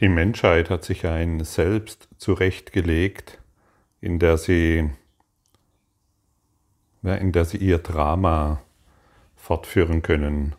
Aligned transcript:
Die 0.00 0.08
Menschheit 0.08 0.70
hat 0.70 0.84
sich 0.84 1.06
ein 1.06 1.44
Selbst 1.44 2.08
zurechtgelegt, 2.18 3.38
in 4.00 4.18
der 4.18 4.38
sie, 4.38 4.90
ja, 7.02 7.14
in 7.14 7.30
der 7.30 7.44
sie 7.44 7.58
ihr 7.58 7.78
Drama 7.78 8.60
fortführen 9.36 10.02
können. 10.02 10.56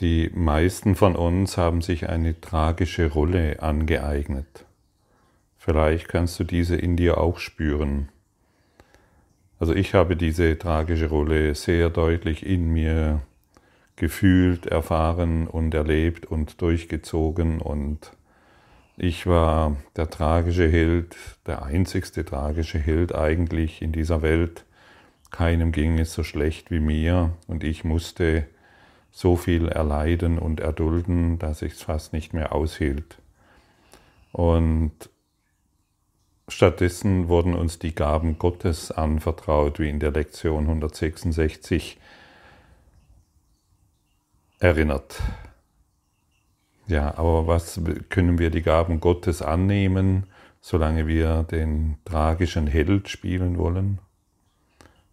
Die 0.00 0.30
meisten 0.34 0.96
von 0.96 1.14
uns 1.14 1.56
haben 1.56 1.80
sich 1.80 2.08
eine 2.08 2.40
tragische 2.40 3.10
Rolle 3.10 3.62
angeeignet. 3.62 4.64
Vielleicht 5.56 6.08
kannst 6.08 6.40
du 6.40 6.44
diese 6.44 6.76
in 6.76 6.96
dir 6.96 7.18
auch 7.18 7.38
spüren. 7.38 8.08
Also 9.60 9.74
ich 9.74 9.94
habe 9.94 10.16
diese 10.16 10.58
tragische 10.58 11.08
Rolle 11.08 11.54
sehr 11.54 11.90
deutlich 11.90 12.46
in 12.46 12.72
mir 12.72 13.22
gefühlt, 13.98 14.66
erfahren 14.66 15.46
und 15.46 15.74
erlebt 15.74 16.26
und 16.26 16.60
durchgezogen 16.62 17.60
und 17.60 18.12
ich 18.96 19.28
war 19.28 19.76
der 19.94 20.10
tragische 20.10 20.68
Held, 20.68 21.16
der 21.46 21.62
einzigste 21.62 22.24
tragische 22.24 22.80
Held 22.80 23.14
eigentlich 23.14 23.80
in 23.80 23.92
dieser 23.92 24.22
Welt. 24.22 24.64
Keinem 25.30 25.70
ging 25.70 26.00
es 26.00 26.12
so 26.12 26.24
schlecht 26.24 26.72
wie 26.72 26.80
mir 26.80 27.30
und 27.46 27.62
ich 27.62 27.84
musste 27.84 28.44
so 29.12 29.36
viel 29.36 29.68
erleiden 29.68 30.38
und 30.38 30.58
erdulden, 30.58 31.38
dass 31.38 31.62
ich 31.62 31.74
es 31.74 31.82
fast 31.82 32.12
nicht 32.12 32.34
mehr 32.34 32.52
aushielt. 32.52 33.18
Und 34.32 34.92
stattdessen 36.48 37.28
wurden 37.28 37.54
uns 37.54 37.78
die 37.78 37.94
Gaben 37.94 38.38
Gottes 38.38 38.90
anvertraut, 38.90 39.78
wie 39.78 39.88
in 39.88 40.00
der 40.00 40.10
Lektion 40.10 40.64
166 40.64 41.98
erinnert. 44.58 45.22
Ja, 46.86 47.16
aber 47.18 47.46
was 47.46 47.80
können 48.08 48.38
wir 48.38 48.50
die 48.50 48.62
Gaben 48.62 49.00
Gottes 49.00 49.42
annehmen, 49.42 50.24
solange 50.60 51.06
wir 51.06 51.42
den 51.42 51.98
tragischen 52.04 52.66
Held 52.66 53.08
spielen 53.08 53.58
wollen? 53.58 53.98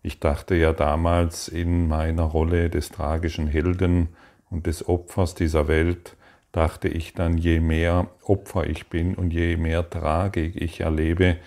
Ich 0.02 0.20
dachte 0.20 0.56
ja 0.56 0.72
damals 0.72 1.48
in 1.48 1.88
meiner 1.88 2.24
Rolle 2.24 2.70
des 2.70 2.90
tragischen 2.90 3.48
Helden 3.48 4.10
und 4.50 4.68
des 4.68 4.88
Opfers 4.88 5.36
dieser 5.36 5.68
Welt, 5.68 6.16
dachte 6.52 6.88
ich 6.88 7.14
dann, 7.14 7.38
je 7.38 7.60
mehr 7.60 8.08
Opfer 8.24 8.70
ich 8.70 8.88
bin 8.88 9.16
und 9.16 9.32
je 9.32 9.58
mehr 9.58 9.90
Tragik 9.90 10.56
ich 10.56 10.80
erlebe, 10.80 11.38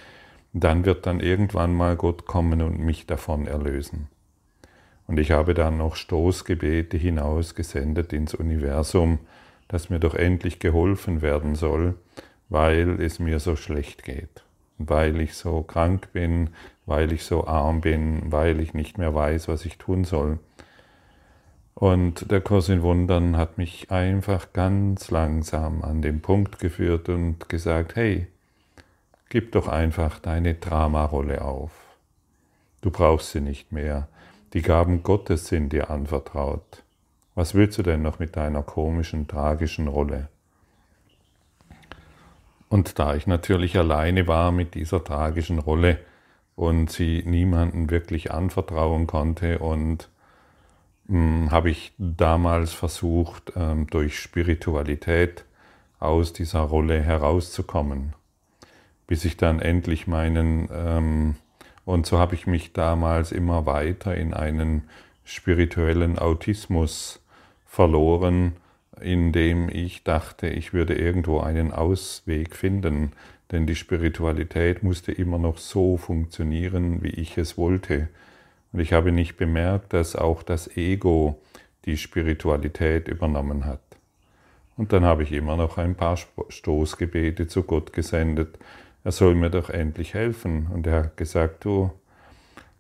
dann 0.53 0.85
wird 0.85 1.07
dann 1.07 1.21
irgendwann 1.21 1.73
mal 1.73 1.97
Gott 1.97 2.27
kommen 2.27 2.61
und 2.61 2.79
mich 2.81 3.07
davon 3.07 3.47
erlösen. 3.47 4.09
Und 5.09 5.19
ich 5.19 5.33
habe 5.33 5.55
dann 5.55 5.79
noch 5.79 5.97
Stoßgebete 5.97 6.99
hinausgesendet 6.99 8.13
ins 8.13 8.35
Universum, 8.35 9.19
dass 9.67 9.91
mir 9.91 9.99
doch 9.99 10.15
endlich 10.15 10.61
geholfen 10.61 11.23
werden 11.23 11.55
soll, 11.57 11.95
weil 12.51 13.01
es 13.01 13.19
mir 13.19 13.41
so 13.41 13.57
schlecht 13.57 14.05
geht, 14.05 14.45
weil 14.77 15.21
ich 15.21 15.35
so 15.35 15.63
krank 15.63 16.13
bin, 16.13 16.51
weil 16.87 17.13
ich 17.13 17.25
so 17.25 17.47
arm 17.47 17.81
bin, 17.81 18.31
weil 18.31 18.61
ich 18.61 18.75
nicht 18.75 18.99
mehr 18.99 19.15
weiß, 19.15 19.49
was 19.49 19.65
ich 19.65 19.79
tun 19.79 20.05
soll. 20.05 20.39
Und 21.75 22.31
der 22.31 22.43
Kurs 22.43 22.69
in 22.69 22.83
Wundern 22.83 23.37
hat 23.37 23.57
mich 23.57 23.91
einfach 23.91 24.53
ganz 24.53 25.11
langsam 25.11 25.83
an 25.83 26.03
den 26.03 26.21
Punkt 26.21 26.59
geführt 26.59 27.09
und 27.09 27.49
gesagt, 27.49 27.97
hey, 27.97 28.27
gib 29.31 29.53
doch 29.53 29.69
einfach 29.69 30.19
deine 30.19 30.55
Dramarolle 30.55 31.43
auf. 31.43 31.71
Du 32.83 32.91
brauchst 32.91 33.33
sie 33.33 33.41
nicht 33.41 33.73
mehr. 33.73 34.09
Die 34.55 34.63
Gaben 34.63 35.03
Gottes 35.03 35.47
sind 35.49 35.73
dir 35.73 35.91
anvertraut. 35.91 36.83
Was 37.35 37.55
willst 37.55 37.79
du 37.79 37.83
denn 37.83 38.03
noch 38.03 38.19
mit 38.19 38.37
deiner 38.37 38.63
komischen, 38.63 39.29
tragischen 39.29 39.89
Rolle? 39.89 40.29
Und 42.69 42.99
da 42.99 43.15
ich 43.15 43.27
natürlich 43.27 43.77
alleine 43.77 44.27
war 44.27 44.53
mit 44.53 44.75
dieser 44.75 45.05
tragischen 45.05 45.59
Rolle 45.59 45.99
und 46.57 46.91
sie 46.91 47.23
niemanden 47.25 47.91
wirklich 47.91 48.33
anvertrauen 48.33 49.07
konnte 49.07 49.59
und 49.59 50.09
hm, 51.09 51.51
habe 51.51 51.71
ich 51.71 51.93
damals 51.99 52.73
versucht, 52.73 53.53
ähm, 53.57 53.87
durch 53.87 54.19
Spiritualität 54.19 55.45
aus 55.99 56.33
dieser 56.33 56.61
Rolle 56.61 57.01
herauszukommen, 57.01 58.15
bis 59.07 59.25
ich 59.25 59.37
dann 59.37 59.61
endlich 59.61 60.07
meinen 60.07 60.69
ähm, 60.73 61.37
und 61.89 62.05
so 62.05 62.19
habe 62.19 62.35
ich 62.35 62.47
mich 62.47 62.75
damals 62.75 63.33
immer 63.33 63.65
weiter 63.65 64.15
in 64.15 64.35
einen 64.35 64.83
spirituellen 65.25 66.19
Autismus 66.19 67.19
verloren, 67.65 68.57
in 69.01 69.33
dem 69.33 69.71
ich 69.71 70.05
dachte, 70.05 70.49
ich 70.49 70.75
würde 70.75 70.93
irgendwo 70.97 71.41
einen 71.41 71.73
Ausweg 71.73 72.55
finden, 72.55 73.13
denn 73.51 73.67
die 73.67 73.75
Spiritualität 73.75 74.83
musste 74.83 75.13
immer 75.13 75.39
noch 75.39 75.57
so 75.57 75.97
funktionieren, 75.97 77.03
wie 77.03 77.09
ich 77.09 77.39
es 77.39 77.57
wollte. 77.57 78.09
Und 78.75 78.81
ich 78.81 78.93
habe 78.93 79.11
nicht 79.11 79.39
bemerkt, 79.39 79.95
dass 79.95 80.15
auch 80.15 80.43
das 80.43 80.77
Ego 80.77 81.41
die 81.87 81.97
Spiritualität 81.97 83.09
übernommen 83.09 83.65
hat. 83.65 83.81
Und 84.77 84.93
dann 84.93 85.07
habe 85.07 85.23
ich 85.23 85.33
immer 85.33 85.57
noch 85.57 85.79
ein 85.79 85.95
paar 85.95 86.19
Stoßgebete 86.51 87.47
zu 87.47 87.63
Gott 87.63 87.95
gesendet 87.95 88.59
er 89.05 89.13
soll 89.13 89.35
mir 89.35 89.51
doch 89.51 89.71
endlich 89.71 90.15
helfen. 90.15 90.67
Und 90.69 90.87
er 90.87 91.05
hat 91.05 91.17
gesagt, 91.17 91.65
du, 91.65 91.91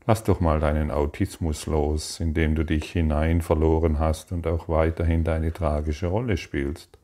lass 0.06 0.24
doch 0.24 0.40
mal 0.40 0.60
deinen 0.60 0.90
Autismus 0.90 1.66
los, 1.66 2.20
indem 2.20 2.54
du 2.54 2.64
dich 2.64 2.90
hinein 2.92 3.40
verloren 3.40 3.98
hast 3.98 4.32
und 4.32 4.46
auch 4.46 4.68
weiterhin 4.68 5.24
deine 5.24 5.52
tragische 5.52 6.08
Rolle 6.08 6.36
spielst. 6.36 6.98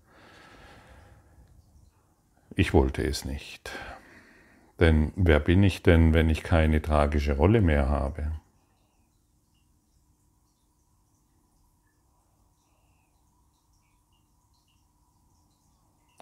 Ich 2.56 2.72
wollte 2.72 3.02
es 3.02 3.24
nicht. 3.24 3.70
Denn 4.80 5.12
wer 5.16 5.40
bin 5.40 5.62
ich 5.62 5.82
denn, 5.82 6.14
wenn 6.14 6.30
ich 6.30 6.42
keine 6.42 6.82
tragische 6.82 7.36
Rolle 7.36 7.60
mehr 7.60 7.88
habe? 7.88 8.32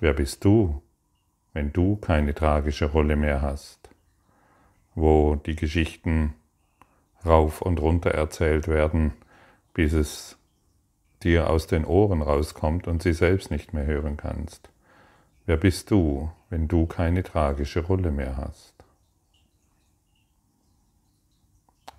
Wer 0.00 0.14
bist 0.14 0.44
du, 0.44 0.82
wenn 1.52 1.72
du 1.72 1.96
keine 1.96 2.34
tragische 2.34 2.86
Rolle 2.86 3.16
mehr 3.16 3.42
hast, 3.42 3.90
wo 4.94 5.36
die 5.36 5.56
Geschichten 5.56 6.34
rauf 7.24 7.62
und 7.62 7.80
runter 7.80 8.10
erzählt 8.10 8.68
werden, 8.68 9.12
bis 9.74 9.92
es 9.92 10.38
dir 11.22 11.50
aus 11.50 11.66
den 11.66 11.84
Ohren 11.84 12.22
rauskommt 12.22 12.88
und 12.88 13.02
sie 13.02 13.12
selbst 13.12 13.50
nicht 13.50 13.72
mehr 13.72 13.86
hören 13.86 14.16
kannst. 14.16 14.70
Wer 15.46 15.56
bist 15.56 15.90
du, 15.90 16.30
wenn 16.50 16.68
du 16.68 16.86
keine 16.86 17.22
tragische 17.22 17.80
Rolle 17.80 18.10
mehr 18.10 18.36
hast? 18.36 18.74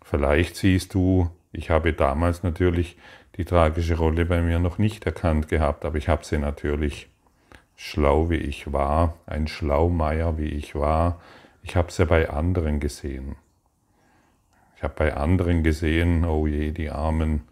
Vielleicht 0.04 0.56
siehst 0.56 0.94
du, 0.94 1.30
ich 1.52 1.70
habe 1.70 1.94
damals 1.94 2.44
natürlich 2.44 2.98
die 3.38 3.46
tragische 3.46 3.98
Rolle 3.98 4.26
bei 4.26 4.42
mir 4.42 4.60
noch 4.60 4.78
nicht 4.78 5.06
erkannt 5.06 5.48
gehabt, 5.48 5.86
aber 5.86 5.98
ich 5.98 6.08
habe 6.08 6.24
sie 6.26 6.38
natürlich 6.38 7.10
schlau 7.76 8.30
wie 8.30 8.38
ich 8.38 8.72
war, 8.72 9.18
ein 9.26 9.48
Schlaumeier 9.48 10.38
wie 10.38 10.50
ich 10.50 10.76
war, 10.76 11.20
ich 11.64 11.76
habe 11.76 11.88
es 11.88 11.98
ja 11.98 12.06
bei 12.06 12.30
anderen 12.30 12.80
gesehen. 12.80 13.36
Ich 14.76 14.84
habe 14.84 14.94
bei 14.98 15.16
anderen 15.16 15.64
gesehen, 15.64 16.26
oh 16.26 16.46
je, 16.46 16.72
die 16.72 16.90
Armen, 16.90 17.44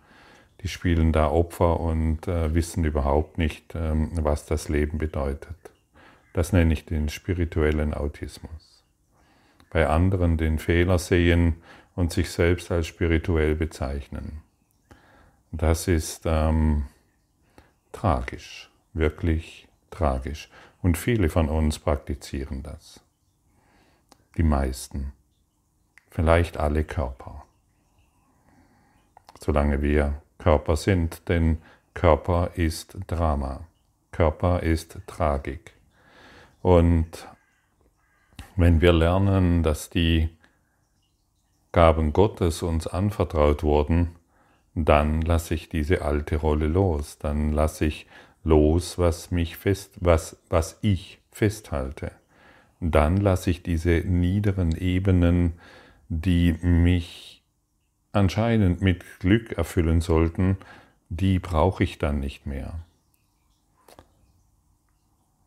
die 0.61 0.67
spielen 0.67 1.11
da 1.13 1.29
Opfer 1.29 1.79
und 1.79 2.27
äh, 2.27 2.53
wissen 2.53 2.83
überhaupt 2.83 3.37
nicht, 3.37 3.73
ähm, 3.73 4.11
was 4.21 4.45
das 4.45 4.69
Leben 4.69 4.97
bedeutet. 4.97 5.55
Das 6.33 6.53
nenne 6.53 6.73
ich 6.73 6.85
den 6.85 7.09
spirituellen 7.09 7.93
Autismus. 7.93 8.83
Bei 9.69 9.87
anderen 9.87 10.37
den 10.37 10.59
Fehler 10.59 10.99
sehen 10.99 11.55
und 11.95 12.11
sich 12.11 12.29
selbst 12.31 12.71
als 12.71 12.87
spirituell 12.87 13.55
bezeichnen. 13.55 14.41
Das 15.51 15.87
ist 15.87 16.23
ähm, 16.25 16.85
tragisch, 17.91 18.69
wirklich 18.93 19.67
tragisch. 19.91 20.49
Und 20.81 20.97
viele 20.97 21.29
von 21.29 21.47
uns 21.47 21.77
praktizieren 21.77 22.63
das. 22.63 23.01
Die 24.37 24.43
meisten. 24.43 25.13
Vielleicht 26.09 26.57
alle 26.57 26.83
Körper. 26.83 27.43
Solange 29.39 29.81
wir 29.81 30.21
Körper 30.39 30.75
sind, 30.75 31.29
denn 31.29 31.61
Körper 31.93 32.51
ist 32.55 32.97
Drama. 33.07 33.67
Körper 34.11 34.63
ist 34.63 34.97
Tragik. 35.07 35.73
Und 36.61 37.27
wenn 38.55 38.81
wir 38.81 38.93
lernen, 38.93 39.63
dass 39.63 39.89
die 39.89 40.29
Gaben 41.71 42.11
Gottes 42.11 42.63
uns 42.63 42.87
anvertraut 42.87 43.63
wurden, 43.63 44.15
dann 44.75 45.21
lasse 45.21 45.53
ich 45.53 45.69
diese 45.69 46.01
alte 46.01 46.37
Rolle 46.37 46.67
los, 46.67 47.17
dann 47.17 47.51
lasse 47.51 47.85
ich 47.85 48.07
los, 48.43 48.97
was 48.97 49.31
mich 49.31 49.57
fest, 49.57 49.93
was, 49.99 50.37
was 50.49 50.77
ich 50.81 51.19
festhalte. 51.31 52.11
Dann 52.79 53.17
lasse 53.17 53.51
ich 53.51 53.63
diese 53.63 54.01
niederen 54.05 54.75
Ebenen, 54.75 55.53
die 56.09 56.53
mich 56.61 57.43
anscheinend 58.11 58.81
mit 58.81 59.03
Glück 59.19 59.53
erfüllen 59.53 60.01
sollten, 60.01 60.57
die 61.09 61.39
brauche 61.39 61.83
ich 61.83 61.99
dann 61.99 62.19
nicht 62.19 62.45
mehr. 62.45 62.79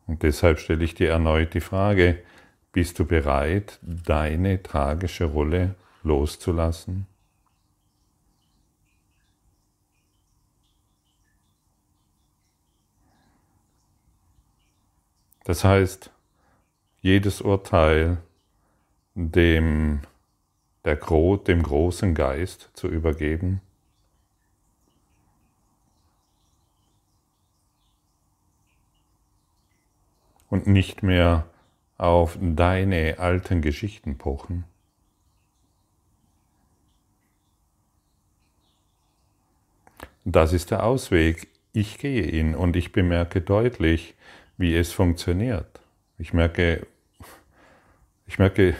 Und 0.07 0.23
deshalb 0.23 0.59
stelle 0.59 0.83
ich 0.83 0.95
dir 0.95 1.09
erneut 1.09 1.53
die 1.53 1.61
Frage, 1.61 2.19
bist 2.71 2.99
du 2.99 3.05
bereit, 3.05 3.79
deine 3.81 4.61
tragische 4.61 5.25
Rolle 5.25 5.75
loszulassen? 6.03 7.07
Das 15.45 15.63
heißt, 15.63 16.11
jedes 17.01 17.39
Urteil 17.39 18.17
dem, 19.13 20.01
der, 20.83 21.47
dem 21.47 21.63
großen 21.63 22.13
Geist 22.13 22.69
zu 22.73 22.87
übergeben, 22.87 23.61
und 30.55 30.67
nicht 30.67 31.03
mehr 31.03 31.45
auf 31.97 32.37
deine 32.41 33.19
alten 33.19 33.61
Geschichten 33.61 34.17
pochen. 34.17 34.63
Das 40.23 40.53
ist 40.53 40.71
der 40.71 40.83
Ausweg. 40.83 41.47
Ich 41.73 41.97
gehe 41.97 42.23
ihn 42.23 42.55
und 42.55 42.75
ich 42.75 42.93
bemerke 42.93 43.41
deutlich, 43.41 44.15
wie 44.57 44.75
es 44.75 44.91
funktioniert. 44.91 45.79
Ich 46.17 46.33
merke, 46.33 46.87
ich 48.25 48.39
merke, 48.39 48.75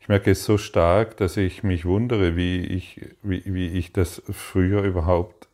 ich 0.00 0.08
merke 0.08 0.30
es 0.30 0.44
so 0.44 0.58
stark, 0.58 1.16
dass 1.16 1.36
ich 1.36 1.62
mich 1.62 1.84
wundere, 1.84 2.36
wie 2.36 2.60
ich, 2.60 3.00
wie, 3.22 3.42
wie 3.46 3.68
ich 3.68 3.92
das 3.92 4.22
früher 4.30 4.82
überhaupt 4.82 5.48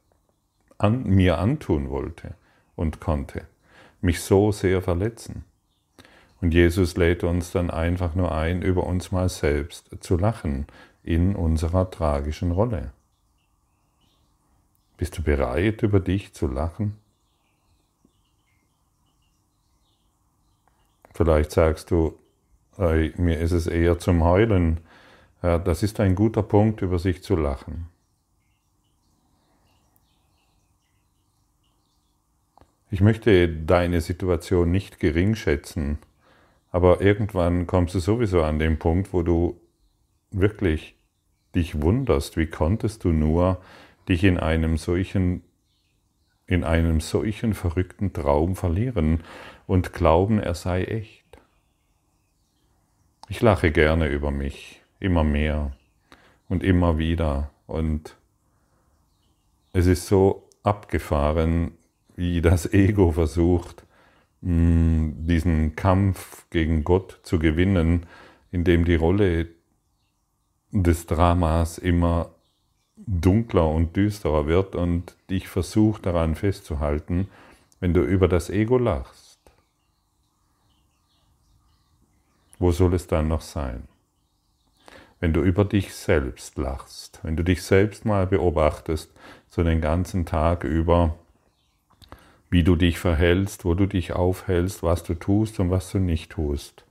an, 0.79 1.05
mir 1.05 1.39
antun 1.39 1.91
wollte 1.91 2.35
und 2.77 3.01
konnte. 3.01 3.47
Mich 4.01 4.21
so 4.21 4.53
sehr 4.53 4.83
verletzen. 4.83 5.45
Und 6.41 6.53
Jesus 6.53 6.97
lädt 6.97 7.25
uns 7.25 7.53
dann 7.53 7.71
einfach 7.71 8.15
nur 8.15 8.33
ein, 8.33 8.63
über 8.63 8.85
uns 8.87 9.13
mal 9.13 9.29
selbst 9.29 9.89
zu 10.01 10.19
lachen 10.19 10.67
in 11.03 11.37
unserer 11.37 11.91
tragischen 11.91 12.51
Rolle. 12.51 12.93
Bist 14.97 15.19
du 15.19 15.23
bereit, 15.23 15.83
über 15.83 16.01
dich 16.01 16.35
zu 16.35 16.47
lachen? 16.47 16.97
Vielleicht 21.15 21.53
sagst 21.53 21.93
du, 21.93 22.19
hey, 22.77 23.15
mir 23.17 23.39
ist 23.39 23.53
es 23.53 23.69
eher 23.69 23.99
zum 24.01 24.25
Heulen. 24.25 24.81
Ja, 25.43 25.59
das 25.59 25.85
ist 25.85 26.01
ein 26.01 26.17
guter 26.17 26.43
Punkt, 26.43 26.83
über 26.83 26.99
sich 26.99 27.23
zu 27.23 27.37
lachen. 27.37 27.87
Ich 32.91 33.01
möchte 33.01 33.49
deine 33.49 34.01
Situation 34.01 34.71
nicht 34.71 34.99
gering 34.99 35.37
schätzen, 35.37 35.99
aber 36.71 37.01
irgendwann 37.01 37.67
kommst 37.69 37.95
du 37.95 38.01
sowieso 38.01 38.43
an 38.43 38.59
den 38.59 38.79
Punkt, 38.79 39.13
wo 39.13 39.23
du 39.23 39.61
wirklich 40.31 40.97
dich 41.55 41.81
wunderst, 41.81 42.37
wie 42.37 42.47
konntest 42.47 43.05
du 43.05 43.11
nur 43.11 43.61
dich 44.09 44.25
in 44.25 44.39
einem 44.39 44.77
solchen 44.77 45.43
in 46.47 46.63
einem 46.63 47.01
solchen 47.01 47.55
verrückten 47.55 48.13
Traum 48.13 48.55
verlieren 48.55 49.25
und 49.67 49.93
glauben, 49.93 50.39
er 50.39 50.55
sei 50.55 50.85
echt. 50.85 51.25
Ich 53.29 53.41
lache 53.41 53.73
gerne 53.73 54.09
über 54.09 54.31
mich, 54.31 54.83
immer 55.01 55.25
mehr 55.25 55.73
und 56.49 56.63
immer 56.63 56.99
wieder. 56.99 57.51
Und 57.67 58.17
es 59.73 59.87
ist 59.87 60.07
so 60.07 60.49
abgefahren, 60.63 61.73
wie 62.17 62.41
das 62.43 62.73
Ego 62.73 63.13
versucht, 63.13 63.85
mm, 64.43 65.27
diesen 65.27 65.75
Kampf 65.75 66.47
gegen 66.51 66.85
Gott 66.85 67.21
zu 67.23 67.39
gewinnen, 67.39 68.07
indem 68.53 68.85
die 68.85 68.95
Rolle 68.95 69.49
des 70.71 71.07
Dramas 71.07 71.79
immer 71.79 72.31
dunkler 72.97 73.69
und 73.69 73.97
düsterer 73.97 74.47
wird 74.47 74.75
und 74.75 75.17
dich 75.31 75.49
versucht 75.49 76.07
daran 76.07 76.35
festzuhalten, 76.35 77.29
wenn 77.81 77.95
du 77.95 78.03
über 78.03 78.29
das 78.29 78.51
Ego 78.51 78.79
lachst. 78.79 79.24
Wo 82.59 82.73
soll 82.73 82.95
es 82.95 83.07
dann 83.07 83.29
noch 83.29 83.41
sein? 83.41 83.89
Wenn 85.21 85.33
du 85.33 85.43
über 85.43 85.65
dich 85.65 85.95
selbst 85.95 86.59
lachst, 86.59 87.21
wenn 87.23 87.37
du 87.37 87.43
dich 87.43 87.63
selbst 87.63 88.05
mal 88.05 88.27
beobachtest, 88.27 89.11
so 89.49 89.63
den 89.63 89.81
ganzen 89.81 90.27
Tag 90.27 90.65
über, 90.65 91.15
wie 92.51 92.63
du 92.63 92.77
dich 92.77 92.99
verhältst, 92.99 93.65
wo 93.65 93.75
du 93.75 93.87
dich 93.87 94.13
aufhältst, 94.13 94.83
was 94.83 95.03
du 95.03 95.15
tust 95.15 95.59
und 95.61 95.71
was 95.71 95.91
du 95.91 95.99
nicht 95.99 96.33
tust, 96.33 96.85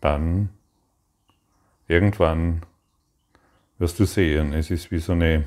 dann 0.00 0.50
irgendwann 1.88 2.62
wirst 3.78 3.98
du 3.98 4.04
sehen, 4.04 4.52
es 4.52 4.70
ist 4.70 4.90
wie 4.90 4.98
so 4.98 5.12
eine, 5.12 5.44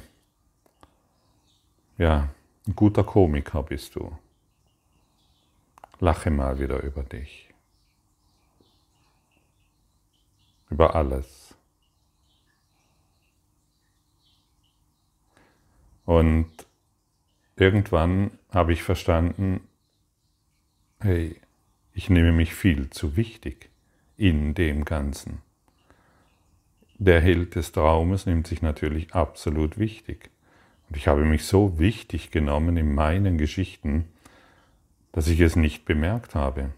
ja, 1.98 2.30
ein 2.68 2.76
guter 2.76 3.04
Komiker 3.04 3.64
bist 3.64 3.96
du. 3.96 4.18
Lache 6.00 6.30
mal 6.30 6.60
wieder 6.60 6.82
über 6.84 7.04
dich. 7.04 7.47
Über 10.70 10.96
alles. 10.96 11.56
Und 16.06 16.50
irgendwann 17.58 18.32
habe 18.52 18.74
ich 18.74 18.84
verstanden, 18.84 19.62
hey, 21.00 21.40
ich 21.94 22.10
nehme 22.10 22.32
mich 22.32 22.56
viel 22.56 22.90
zu 22.90 23.18
wichtig 23.18 23.70
in 24.16 24.54
dem 24.54 24.86
Ganzen. 24.86 25.42
Der 26.98 27.22
Held 27.22 27.56
des 27.56 27.72
Traumes 27.72 28.26
nimmt 28.26 28.48
sich 28.48 28.62
natürlich 28.62 29.14
absolut 29.14 29.78
wichtig. 29.78 30.30
Und 30.90 30.98
ich 30.98 31.08
habe 31.08 31.26
mich 31.26 31.46
so 31.46 31.78
wichtig 31.78 32.32
genommen 32.32 32.78
in 32.78 32.96
meinen 32.96 33.38
Geschichten, 33.38 34.06
dass 35.12 35.28
ich 35.28 35.40
es 35.40 35.56
nicht 35.56 35.86
bemerkt 35.86 36.36
habe. 36.36 36.72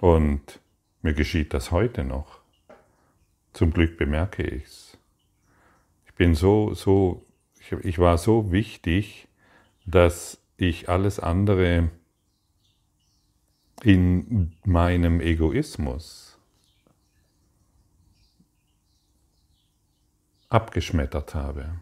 Und 0.00 0.60
mir 1.04 1.12
geschieht 1.12 1.52
das 1.52 1.70
heute 1.70 2.02
noch. 2.02 2.40
Zum 3.52 3.72
Glück 3.72 3.98
bemerke 3.98 4.42
ich 4.42 4.64
es. 4.64 4.98
Ich 6.06 6.14
bin 6.14 6.34
so, 6.34 6.72
so, 6.72 7.26
ich, 7.60 7.72
ich 7.84 7.98
war 7.98 8.16
so 8.16 8.50
wichtig, 8.50 9.28
dass 9.84 10.38
ich 10.56 10.88
alles 10.88 11.20
andere 11.20 11.90
in 13.82 14.56
meinem 14.64 15.20
Egoismus 15.20 16.38
abgeschmettert 20.48 21.34
habe. 21.34 21.80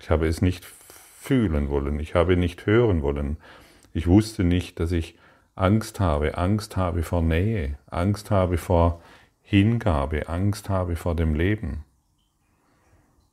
Ich 0.00 0.10
habe 0.10 0.26
es 0.26 0.42
nicht 0.42 0.64
fühlen 0.64 1.68
wollen, 1.68 2.00
ich 2.00 2.16
habe 2.16 2.36
nicht 2.36 2.66
hören 2.66 3.02
wollen. 3.02 3.36
Ich 3.94 4.08
wusste 4.08 4.42
nicht, 4.42 4.80
dass 4.80 4.90
ich 4.90 5.16
Angst 5.58 5.98
habe, 5.98 6.38
Angst 6.38 6.76
habe 6.76 7.02
vor 7.02 7.20
Nähe, 7.20 7.78
Angst 7.86 8.30
habe 8.30 8.58
vor 8.58 9.02
Hingabe, 9.42 10.28
Angst 10.28 10.68
habe 10.68 10.94
vor 10.94 11.16
dem 11.16 11.34
Leben. 11.34 11.84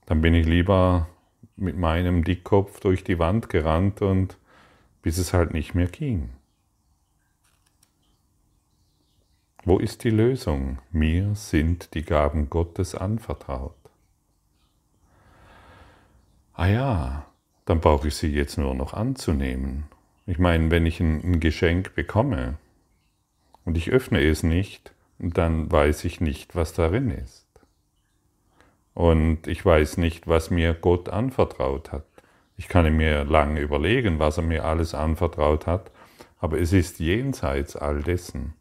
Dann 0.07 0.21
bin 0.21 0.33
ich 0.33 0.47
lieber 0.47 1.07
mit 1.55 1.77
meinem 1.77 2.23
Dickkopf 2.23 2.79
durch 2.79 3.03
die 3.03 3.19
Wand 3.19 3.49
gerannt 3.49 4.01
und 4.01 4.37
bis 5.03 5.19
es 5.19 5.33
halt 5.33 5.53
nicht 5.53 5.75
mehr 5.75 5.85
ging. 5.85 6.31
Wo 9.63 9.77
ist 9.77 10.03
die 10.03 10.09
Lösung? 10.09 10.79
Mir 10.91 11.35
sind 11.35 11.93
die 11.93 12.03
Gaben 12.03 12.49
Gottes 12.49 12.95
anvertraut. 12.95 13.75
Ah 16.53 16.67
ja, 16.67 17.25
dann 17.65 17.81
brauche 17.81 18.07
ich 18.07 18.15
sie 18.15 18.29
jetzt 18.29 18.57
nur 18.57 18.73
noch 18.73 18.93
anzunehmen. 18.93 19.85
Ich 20.25 20.39
meine, 20.39 20.71
wenn 20.71 20.85
ich 20.85 20.99
ein, 20.99 21.21
ein 21.23 21.39
Geschenk 21.39 21.93
bekomme 21.95 22.57
und 23.63 23.77
ich 23.77 23.91
öffne 23.91 24.21
es 24.21 24.43
nicht, 24.43 24.93
dann 25.19 25.71
weiß 25.71 26.03
ich 26.05 26.19
nicht, 26.19 26.55
was 26.55 26.73
darin 26.73 27.11
ist. 27.11 27.45
Und 28.93 29.47
ich 29.47 29.63
weiß 29.63 29.97
nicht, 29.97 30.27
was 30.27 30.49
mir 30.49 30.73
Gott 30.73 31.09
anvertraut 31.09 31.91
hat. 31.91 32.05
Ich 32.57 32.69
kann 32.69 32.95
mir 32.95 33.25
lange 33.25 33.59
überlegen, 33.59 34.19
was 34.19 34.37
er 34.37 34.43
mir 34.43 34.65
alles 34.65 34.95
anvertraut 34.95 35.67
hat, 35.67 35.91
aber 36.39 36.59
es 36.59 36.73
ist 36.73 36.99
jenseits 36.99 37.75
all 37.75 38.01
dessen. 38.01 38.53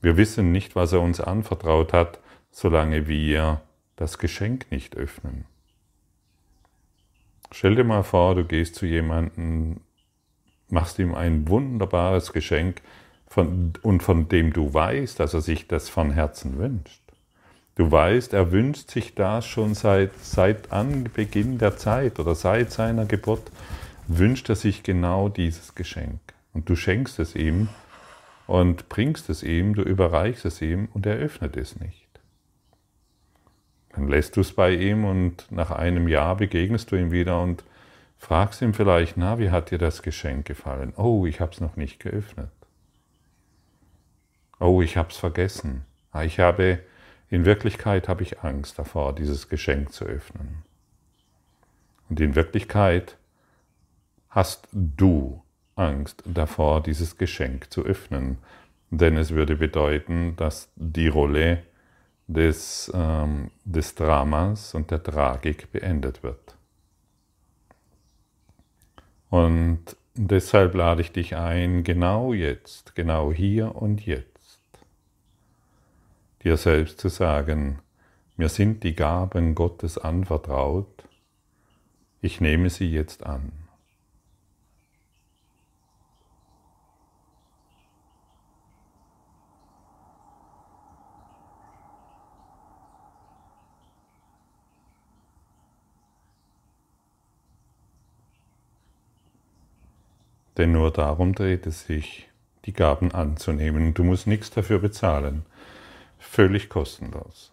Wir 0.00 0.16
wissen 0.16 0.52
nicht, 0.52 0.76
was 0.76 0.92
er 0.92 1.00
uns 1.00 1.20
anvertraut 1.20 1.92
hat, 1.92 2.20
solange 2.50 3.08
wir 3.08 3.60
das 3.96 4.18
Geschenk 4.18 4.70
nicht 4.70 4.96
öffnen. 4.96 5.44
Stell 7.50 7.74
dir 7.74 7.84
mal 7.84 8.04
vor, 8.04 8.36
du 8.36 8.44
gehst 8.44 8.76
zu 8.76 8.86
jemandem, 8.86 9.80
machst 10.70 10.98
ihm 10.98 11.14
ein 11.14 11.48
wunderbares 11.48 12.32
Geschenk 12.32 12.82
von, 13.26 13.74
und 13.82 14.02
von 14.02 14.28
dem 14.28 14.52
du 14.52 14.72
weißt, 14.72 15.20
dass 15.20 15.34
er 15.34 15.40
sich 15.40 15.68
das 15.68 15.88
von 15.88 16.12
Herzen 16.12 16.58
wünscht. 16.58 17.02
Du 17.74 17.90
weißt, 17.90 18.32
er 18.32 18.50
wünscht 18.50 18.90
sich 18.90 19.14
das 19.14 19.46
schon 19.46 19.74
seit, 19.74 20.10
seit 20.20 20.72
Anbeginn 20.72 21.58
der 21.58 21.76
Zeit 21.76 22.18
oder 22.18 22.34
seit 22.34 22.72
seiner 22.72 23.06
Geburt, 23.06 23.52
wünscht 24.08 24.48
er 24.48 24.56
sich 24.56 24.82
genau 24.82 25.28
dieses 25.28 25.74
Geschenk. 25.74 26.20
Und 26.52 26.68
du 26.68 26.74
schenkst 26.74 27.20
es 27.20 27.36
ihm 27.36 27.68
und 28.48 28.88
bringst 28.88 29.30
es 29.30 29.42
ihm, 29.42 29.74
du 29.74 29.82
überreichst 29.82 30.44
es 30.44 30.60
ihm 30.60 30.88
und 30.92 31.06
er 31.06 31.16
öffnet 31.16 31.56
es 31.56 31.78
nicht. 31.78 32.08
Dann 33.90 34.08
lässt 34.08 34.36
du 34.36 34.40
es 34.40 34.52
bei 34.52 34.72
ihm 34.72 35.04
und 35.04 35.46
nach 35.50 35.70
einem 35.70 36.08
Jahr 36.08 36.36
begegnest 36.36 36.90
du 36.90 36.96
ihm 36.96 37.12
wieder 37.12 37.40
und 37.40 37.62
fragst 38.18 38.62
ihn 38.62 38.74
vielleicht, 38.74 39.16
na, 39.16 39.38
wie 39.38 39.50
hat 39.50 39.70
dir 39.70 39.78
das 39.78 40.02
Geschenk 40.02 40.46
gefallen? 40.46 40.92
Oh, 40.96 41.26
ich 41.26 41.40
habe 41.40 41.52
es 41.52 41.60
noch 41.60 41.76
nicht 41.76 42.00
geöffnet. 42.00 42.50
Oh, 44.60 44.82
ich 44.82 44.96
habe 44.96 45.10
es 45.10 45.16
vergessen. 45.16 45.84
Ah, 46.10 46.24
ich 46.24 46.40
habe, 46.40 46.80
in 47.30 47.44
Wirklichkeit 47.44 48.08
habe 48.08 48.22
ich 48.22 48.40
Angst 48.40 48.78
davor, 48.78 49.14
dieses 49.14 49.48
Geschenk 49.48 49.92
zu 49.92 50.04
öffnen. 50.04 50.64
Und 52.08 52.20
in 52.20 52.34
Wirklichkeit 52.34 53.16
hast 54.30 54.68
du 54.72 55.42
Angst 55.76 56.22
davor, 56.26 56.82
dieses 56.82 57.18
Geschenk 57.18 57.72
zu 57.72 57.84
öffnen, 57.84 58.38
denn 58.90 59.16
es 59.16 59.30
würde 59.30 59.56
bedeuten, 59.56 60.34
dass 60.36 60.70
die 60.76 61.08
Rolle 61.08 61.62
des, 62.26 62.90
ähm, 62.94 63.50
des 63.64 63.94
Dramas 63.94 64.74
und 64.74 64.90
der 64.90 65.02
Tragik 65.02 65.70
beendet 65.72 66.22
wird. 66.22 66.57
Und 69.30 69.96
deshalb 70.14 70.74
lade 70.74 71.02
ich 71.02 71.12
dich 71.12 71.36
ein, 71.36 71.84
genau 71.84 72.32
jetzt, 72.32 72.94
genau 72.94 73.32
hier 73.32 73.76
und 73.76 74.04
jetzt, 74.06 74.58
dir 76.42 76.56
selbst 76.56 77.00
zu 77.00 77.08
sagen, 77.08 77.80
mir 78.36 78.48
sind 78.48 78.84
die 78.84 78.94
Gaben 78.94 79.54
Gottes 79.54 79.98
anvertraut, 79.98 81.04
ich 82.20 82.40
nehme 82.40 82.70
sie 82.70 82.90
jetzt 82.90 83.24
an. 83.24 83.52
Denn 100.58 100.72
nur 100.72 100.90
darum 100.90 101.34
dreht 101.34 101.66
es 101.66 101.86
sich, 101.86 102.28
die 102.64 102.72
Gaben 102.72 103.12
anzunehmen. 103.12 103.94
Du 103.94 104.02
musst 104.04 104.26
nichts 104.26 104.50
dafür 104.50 104.80
bezahlen. 104.80 105.46
Völlig 106.18 106.68
kostenlos. 106.68 107.52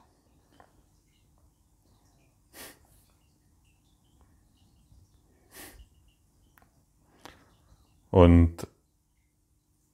Und 8.10 8.66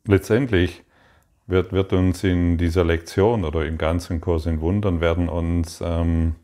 letztendlich 0.05 0.83
wird, 1.47 1.73
wird 1.73 1.91
uns 1.91 2.23
in 2.23 2.57
dieser 2.57 2.85
Lektion 2.85 3.43
oder 3.43 3.65
im 3.65 3.77
ganzen 3.77 4.21
Kurs 4.21 4.45
in 4.45 4.61
Wundern 4.61 5.01
werden 5.01 5.27
uns 5.27 5.81
ähm, 5.83 6.35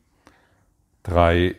drei 1.04 1.56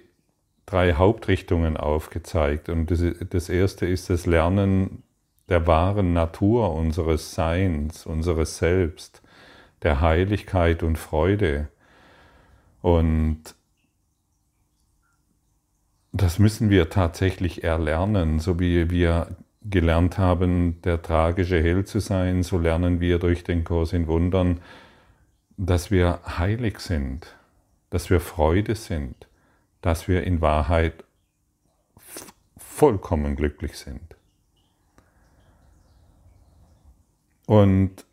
drei 0.71 0.95
Hauptrichtungen 0.95 1.77
aufgezeigt. 1.77 2.69
Und 2.69 2.91
das, 2.91 3.03
das 3.31 3.49
erste 3.49 3.87
ist 3.87 4.11
das 4.11 4.27
Lernen 4.27 5.03
der 5.49 5.67
wahren 5.67 6.13
Natur 6.13 6.75
unseres 6.75 7.35
Seins, 7.35 8.05
unseres 8.05 8.59
Selbst, 8.59 9.23
der 9.83 10.01
Heiligkeit 10.01 10.83
und 10.83 10.99
Freude. 10.99 11.69
Und 12.83 13.55
das 16.13 16.39
müssen 16.39 16.69
wir 16.71 16.91
tatsächlich 16.91 17.65
erlernen, 17.65 18.39
so 18.39 18.61
wie 18.61 18.91
wir 18.91 19.29
gelernt 19.63 20.19
haben, 20.19 20.81
der 20.83 21.03
tragische 21.03 21.63
Held 21.63 21.89
zu 21.89 22.01
sein, 22.01 22.43
so 22.43 22.59
lernen 22.59 23.01
wir 23.01 23.19
durch 23.19 23.45
den 23.45 23.65
Kurs 23.65 23.93
in 23.93 24.07
Wundern, 24.07 24.61
dass 25.57 25.91
wir 25.91 26.21
heilig 26.39 26.81
sind, 26.81 27.37
dass 27.91 28.11
wir 28.11 28.21
Freude 28.21 28.75
sind, 28.75 29.28
dass 29.81 30.09
wir 30.09 30.25
in 30.25 30.41
Wahrheit 30.41 31.05
vollkommen 32.57 33.37
glücklich 33.37 33.77
sind. 33.77 34.17
Und 37.47 38.05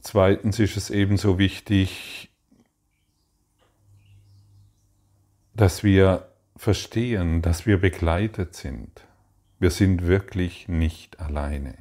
zweitens 0.00 0.58
ist 0.58 0.76
es 0.76 0.90
ebenso 0.90 1.38
wichtig, 1.38 2.30
dass 5.54 5.82
wir 5.82 6.28
verstehen, 6.56 7.42
dass 7.42 7.66
wir 7.66 7.80
begleitet 7.80 8.54
sind. 8.54 9.06
Wir 9.58 9.70
sind 9.70 10.06
wirklich 10.06 10.68
nicht 10.68 11.18
alleine. 11.18 11.78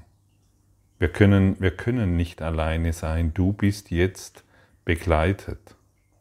Wir 0.98 1.10
können, 1.10 1.60
wir 1.60 1.76
können 1.76 2.16
nicht 2.16 2.42
alleine 2.42 2.94
sein. 2.94 3.34
Du 3.34 3.52
bist 3.52 3.92
jetzt 3.92 4.46
begleitet. 4.86 5.76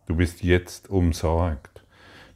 Du 0.06 0.16
bist 0.16 0.42
jetzt 0.42 0.90
umsorgt. 0.90 1.73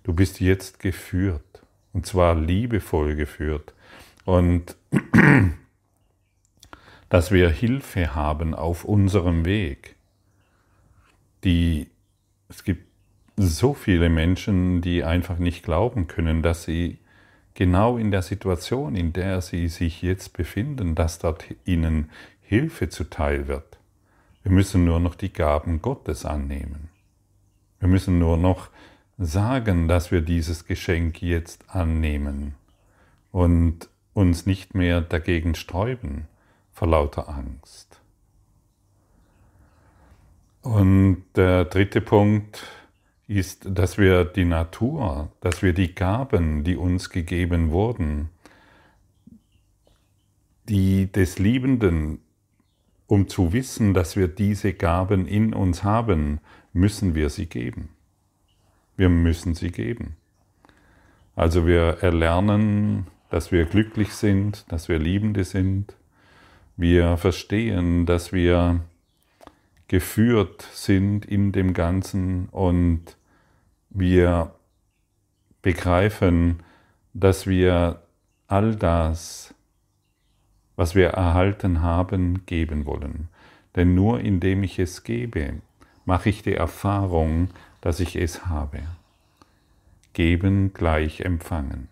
Du 0.08 0.14
bist 0.14 0.40
jetzt 0.40 0.78
geführt 0.78 1.62
und 1.92 2.06
zwar 2.06 2.34
liebevoll 2.34 3.14
geführt 3.14 3.74
und 4.24 4.74
dass 7.10 7.30
wir 7.30 7.50
Hilfe 7.50 8.14
haben 8.14 8.54
auf 8.54 8.86
unserem 8.86 9.44
Weg. 9.44 9.96
Die, 11.44 11.88
es 12.48 12.64
gibt 12.64 12.86
so 13.36 13.74
viele 13.74 14.08
Menschen, 14.08 14.80
die 14.80 15.04
einfach 15.04 15.36
nicht 15.36 15.62
glauben 15.62 16.06
können, 16.06 16.40
dass 16.40 16.64
sie 16.64 16.96
genau 17.52 17.98
in 17.98 18.10
der 18.10 18.22
Situation, 18.22 18.96
in 18.96 19.12
der 19.12 19.42
sie 19.42 19.68
sich 19.68 20.00
jetzt 20.00 20.32
befinden, 20.32 20.94
dass 20.94 21.18
dort 21.18 21.44
ihnen 21.66 22.08
Hilfe 22.40 22.88
zuteil 22.88 23.46
wird. 23.46 23.76
Wir 24.42 24.52
müssen 24.52 24.86
nur 24.86 25.00
noch 25.00 25.16
die 25.16 25.34
Gaben 25.34 25.82
Gottes 25.82 26.24
annehmen. 26.24 26.88
Wir 27.78 27.90
müssen 27.90 28.18
nur 28.18 28.38
noch 28.38 28.70
sagen, 29.18 29.88
dass 29.88 30.12
wir 30.12 30.20
dieses 30.20 30.64
Geschenk 30.64 31.20
jetzt 31.20 31.64
annehmen 31.68 32.54
und 33.32 33.88
uns 34.14 34.46
nicht 34.46 34.75
mehr 34.75 35.00
dagegen 35.00 35.54
sträuben 35.54 36.28
vor 36.72 36.88
lauter 36.88 37.28
Angst. 37.28 38.00
Und 40.62 41.25
der 41.34 41.64
dritte 41.64 42.00
Punkt 42.00 42.64
ist, 43.26 43.66
dass 43.68 43.98
wir 43.98 44.25
die 44.25 44.44
Natur, 44.44 45.30
dass 45.40 45.62
wir 45.62 45.72
die 45.72 45.94
Gaben, 45.94 46.64
die 46.64 46.76
uns 46.76 47.10
gegeben 47.10 47.70
wurden, 47.70 48.30
die 50.68 51.10
des 51.10 51.38
Liebenden, 51.38 52.20
um 53.06 53.28
zu 53.28 53.52
wissen, 53.52 53.94
dass 53.94 54.16
wir 54.16 54.28
diese 54.28 54.75
Gaben 54.75 55.26
in 55.26 55.54
uns 55.54 55.82
haben, 55.82 56.40
müssen 56.72 57.14
wir 57.14 57.30
sie 57.30 57.46
geben. 57.46 57.88
Wir 58.99 59.09
müssen 59.09 59.55
sie 59.55 59.71
geben. 59.71 60.17
Also 61.37 61.69
wir 61.69 61.99
erlernen, 62.00 63.07
dass 63.31 63.52
wir 63.52 63.64
glücklich 63.64 64.12
sind, 64.12 64.64
dass 64.73 64.88
wir 64.88 64.99
Liebende 64.99 65.45
sind. 65.45 65.95
Wir 66.76 67.17
verstehen, 67.17 68.07
dass 68.07 68.33
wir 68.33 68.81
geführt 69.87 70.62
sind 70.73 71.25
in 71.25 71.52
dem 71.52 71.75
Ganzen 71.75 72.49
und 72.49 73.17
wir 73.88 74.52
begreifen, 75.62 76.64
dass 77.14 77.47
wir 77.47 78.02
all 78.49 78.75
das, 78.75 79.55
was 80.75 80.97
wir 80.97 81.11
erhalten 81.11 81.83
haben, 81.83 82.45
geben 82.47 82.85
wollen. 82.85 83.28
Denn 83.76 83.95
nur 83.95 84.19
indem 84.19 84.64
ich 84.64 84.81
es 84.81 85.05
gebe, 85.05 85.62
mache 86.05 86.31
ich 86.31 86.43
die 86.43 86.55
Erfahrung, 86.55 87.50
dass 87.80 88.00
ich 88.00 88.16
es 88.16 88.47
habe. 88.47 88.80
Geben 90.12 90.73
gleich 90.73 91.20
empfangen. 91.20 91.88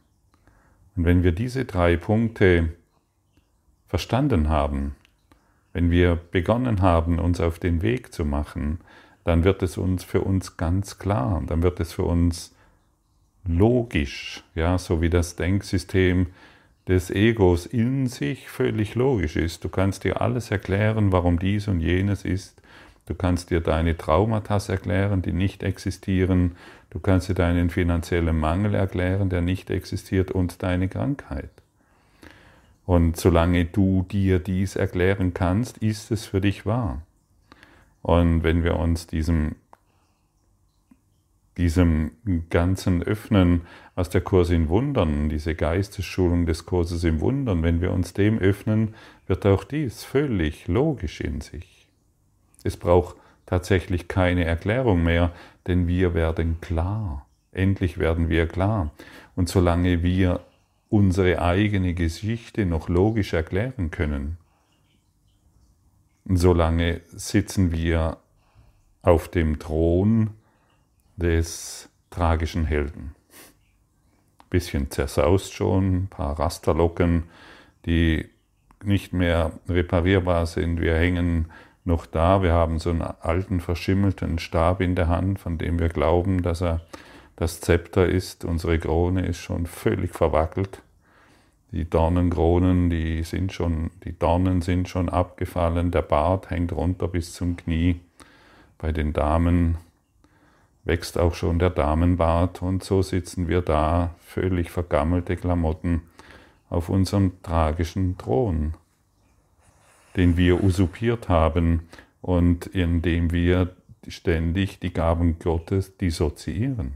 Und 0.96 1.04
wenn 1.04 1.22
wir 1.22 1.32
diese 1.32 1.64
drei 1.64 1.96
Punkte 1.96 2.70
verstanden 3.88 4.48
haben, 4.48 4.96
wenn 5.72 5.90
wir 5.90 6.16
begonnen 6.16 6.80
haben, 6.80 7.18
uns 7.18 7.40
auf 7.40 7.58
den 7.58 7.82
Weg 7.82 8.12
zu 8.12 8.24
machen, 8.24 8.80
dann 9.24 9.44
wird 9.44 9.62
es 9.62 9.76
uns 9.76 10.04
für 10.04 10.22
uns 10.22 10.56
ganz 10.56 10.98
klar, 10.98 11.42
dann 11.46 11.62
wird 11.62 11.80
es 11.80 11.92
für 11.92 12.04
uns 12.04 12.54
logisch, 13.44 14.42
ja, 14.54 14.78
so 14.78 15.02
wie 15.02 15.10
das 15.10 15.36
Denksystem 15.36 16.28
des 16.88 17.10
Egos 17.10 17.66
in 17.66 18.06
sich 18.06 18.48
völlig 18.48 18.94
logisch 18.94 19.36
ist. 19.36 19.64
Du 19.64 19.68
kannst 19.68 20.04
dir 20.04 20.20
alles 20.20 20.50
erklären, 20.50 21.12
warum 21.12 21.38
dies 21.38 21.68
und 21.68 21.80
jenes 21.80 22.24
ist. 22.24 22.62
Du 23.06 23.14
kannst 23.14 23.50
dir 23.50 23.60
deine 23.60 23.96
Traumata 23.96 24.58
erklären, 24.68 25.22
die 25.22 25.32
nicht 25.32 25.62
existieren. 25.62 26.56
Du 26.90 26.98
kannst 26.98 27.28
dir 27.28 27.34
deinen 27.34 27.70
finanziellen 27.70 28.38
Mangel 28.38 28.74
erklären, 28.74 29.28
der 29.28 29.40
nicht 29.40 29.70
existiert, 29.70 30.32
und 30.32 30.62
deine 30.62 30.88
Krankheit. 30.88 31.50
Und 32.84 33.16
solange 33.16 33.64
du 33.64 34.04
dir 34.10 34.38
dies 34.38 34.76
erklären 34.76 35.34
kannst, 35.34 35.78
ist 35.78 36.10
es 36.10 36.26
für 36.26 36.40
dich 36.40 36.66
wahr. 36.66 37.02
Und 38.02 38.44
wenn 38.44 38.62
wir 38.62 38.76
uns 38.76 39.06
diesem 39.06 39.56
diesem 41.56 42.10
ganzen 42.50 43.02
Öffnen, 43.02 43.62
was 43.94 44.10
der 44.10 44.20
Kurs 44.20 44.50
in 44.50 44.68
Wundern, 44.68 45.28
diese 45.28 45.54
Geistesschulung 45.54 46.44
des 46.44 46.66
Kurses 46.66 47.02
im 47.04 47.20
Wundern, 47.20 47.62
wenn 47.62 47.80
wir 47.80 47.92
uns 47.92 48.12
dem 48.12 48.38
öffnen, 48.38 48.94
wird 49.26 49.46
auch 49.46 49.64
dies 49.64 50.04
völlig 50.04 50.68
logisch 50.68 51.20
in 51.20 51.40
sich. 51.40 51.75
Es 52.66 52.76
braucht 52.76 53.16
tatsächlich 53.46 54.08
keine 54.08 54.44
Erklärung 54.44 55.02
mehr, 55.02 55.32
denn 55.66 55.86
wir 55.86 56.14
werden 56.14 56.60
klar. 56.60 57.26
Endlich 57.52 57.98
werden 57.98 58.28
wir 58.28 58.46
klar. 58.46 58.90
Und 59.36 59.48
solange 59.48 60.02
wir 60.02 60.40
unsere 60.88 61.40
eigene 61.40 61.94
Geschichte 61.94 62.66
noch 62.66 62.88
logisch 62.88 63.32
erklären 63.32 63.90
können, 63.90 64.36
solange 66.24 67.00
sitzen 67.08 67.72
wir 67.72 68.18
auf 69.02 69.28
dem 69.28 69.58
Thron 69.58 70.30
des 71.16 71.88
tragischen 72.10 72.64
Helden. 72.64 73.14
Bisschen 74.50 74.90
zersaust 74.90 75.54
schon, 75.54 75.96
ein 75.96 76.08
paar 76.08 76.38
Rasterlocken, 76.38 77.24
die 77.84 78.28
nicht 78.82 79.12
mehr 79.12 79.52
reparierbar 79.68 80.46
sind. 80.46 80.80
Wir 80.80 80.96
hängen 80.96 81.46
noch 81.86 82.06
da. 82.06 82.42
Wir 82.42 82.52
haben 82.52 82.78
so 82.78 82.90
einen 82.90 83.02
alten, 83.02 83.60
verschimmelten 83.60 84.38
Stab 84.38 84.80
in 84.80 84.94
der 84.94 85.08
Hand, 85.08 85.38
von 85.38 85.58
dem 85.58 85.78
wir 85.78 85.88
glauben, 85.88 86.42
dass 86.42 86.62
er 86.62 86.80
das 87.36 87.60
Zepter 87.60 88.06
ist. 88.06 88.44
Unsere 88.44 88.78
Krone 88.78 89.26
ist 89.26 89.38
schon 89.38 89.66
völlig 89.66 90.12
verwackelt. 90.14 90.82
Die 91.72 91.88
Dornenkronen, 91.88 92.90
die 92.90 93.22
sind 93.22 93.52
schon, 93.52 93.90
die 94.04 94.18
Dornen 94.18 94.62
sind 94.62 94.88
schon 94.88 95.08
abgefallen. 95.08 95.90
Der 95.90 96.02
Bart 96.02 96.50
hängt 96.50 96.72
runter 96.72 97.08
bis 97.08 97.34
zum 97.34 97.56
Knie. 97.56 98.00
Bei 98.78 98.92
den 98.92 99.12
Damen 99.12 99.78
wächst 100.84 101.18
auch 101.18 101.34
schon 101.34 101.58
der 101.58 101.70
Damenbart 101.70 102.62
und 102.62 102.84
so 102.84 103.02
sitzen 103.02 103.48
wir 103.48 103.60
da, 103.60 104.14
völlig 104.20 104.70
vergammelte 104.70 105.36
Klamotten, 105.36 106.02
auf 106.70 106.88
unserem 106.88 107.42
tragischen 107.42 108.16
Thron, 108.18 108.74
den 110.16 110.36
wir 110.36 110.62
usurpiert 110.62 111.28
haben 111.28 111.88
und 112.22 112.66
in 112.66 113.02
dem 113.02 113.32
wir 113.32 113.74
ständig 114.08 114.78
die 114.80 114.92
Gaben 114.92 115.38
Gottes 115.38 115.96
dissoziieren. 115.96 116.94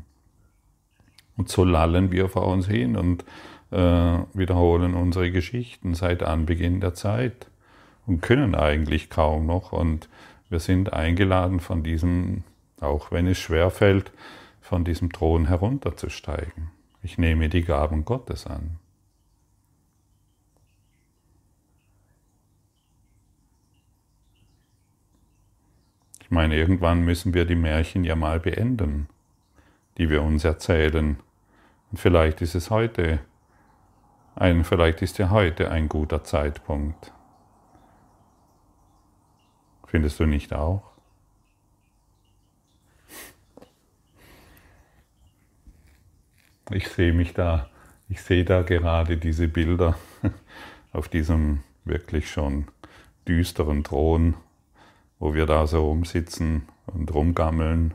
Und 1.36 1.48
so 1.48 1.64
lallen 1.64 2.12
wir 2.12 2.28
vor 2.28 2.46
uns 2.46 2.66
hin 2.66 2.96
und 2.96 3.24
äh, 3.70 4.18
wiederholen 4.34 4.94
unsere 4.94 5.30
Geschichten 5.30 5.94
seit 5.94 6.22
Anbeginn 6.22 6.80
der 6.80 6.94
Zeit 6.94 7.46
und 8.06 8.20
können 8.20 8.54
eigentlich 8.54 9.10
kaum 9.10 9.46
noch. 9.46 9.72
Und 9.72 10.08
wir 10.48 10.60
sind 10.60 10.92
eingeladen 10.92 11.60
von 11.60 11.82
diesem 11.82 12.44
auch 12.80 13.12
wenn 13.12 13.26
es 13.26 13.38
schwer 13.38 13.70
fällt, 13.70 14.10
von 14.60 14.84
diesem 14.84 15.12
Thron 15.12 15.46
herunterzusteigen. 15.46 16.70
Ich 17.02 17.18
nehme 17.18 17.48
die 17.48 17.62
Gaben 17.62 18.04
Gottes 18.04 18.46
an. 18.46 18.78
Ich 26.30 26.32
meine, 26.32 26.54
irgendwann 26.54 27.02
müssen 27.02 27.34
wir 27.34 27.44
die 27.44 27.56
Märchen 27.56 28.04
ja 28.04 28.14
mal 28.14 28.38
beenden, 28.38 29.08
die 29.99 30.10
wir 30.10 30.22
uns 30.22 30.44
erzählen. 30.44 31.18
Und 31.90 31.99
vielleicht 31.99 32.40
ist 32.40 32.54
es 32.54 32.70
heute 32.70 33.18
ein, 34.37 34.62
vielleicht 34.62 35.02
ist 35.02 35.18
ja 35.18 35.30
heute 35.30 35.72
ein 35.72 35.88
guter 35.88 36.22
Zeitpunkt. 36.22 37.12
Findest 39.88 40.20
du 40.20 40.26
nicht 40.26 40.52
auch? 40.52 40.92
Ich 46.70 46.87
sehe 46.87 47.12
mich 47.12 47.34
da, 47.34 47.68
ich 48.08 48.22
sehe 48.22 48.44
da 48.44 48.62
gerade 48.62 49.16
diese 49.16 49.49
Bilder 49.49 49.96
auf 50.92 51.08
diesem 51.08 51.64
wirklich 51.84 52.30
schon 52.30 52.68
düsteren 53.26 53.82
Thron, 53.82 54.37
wo 55.20 55.34
wir 55.34 55.46
da 55.46 55.68
so 55.68 55.86
rumsitzen 55.86 56.62
und 56.86 57.14
rumgammeln 57.14 57.94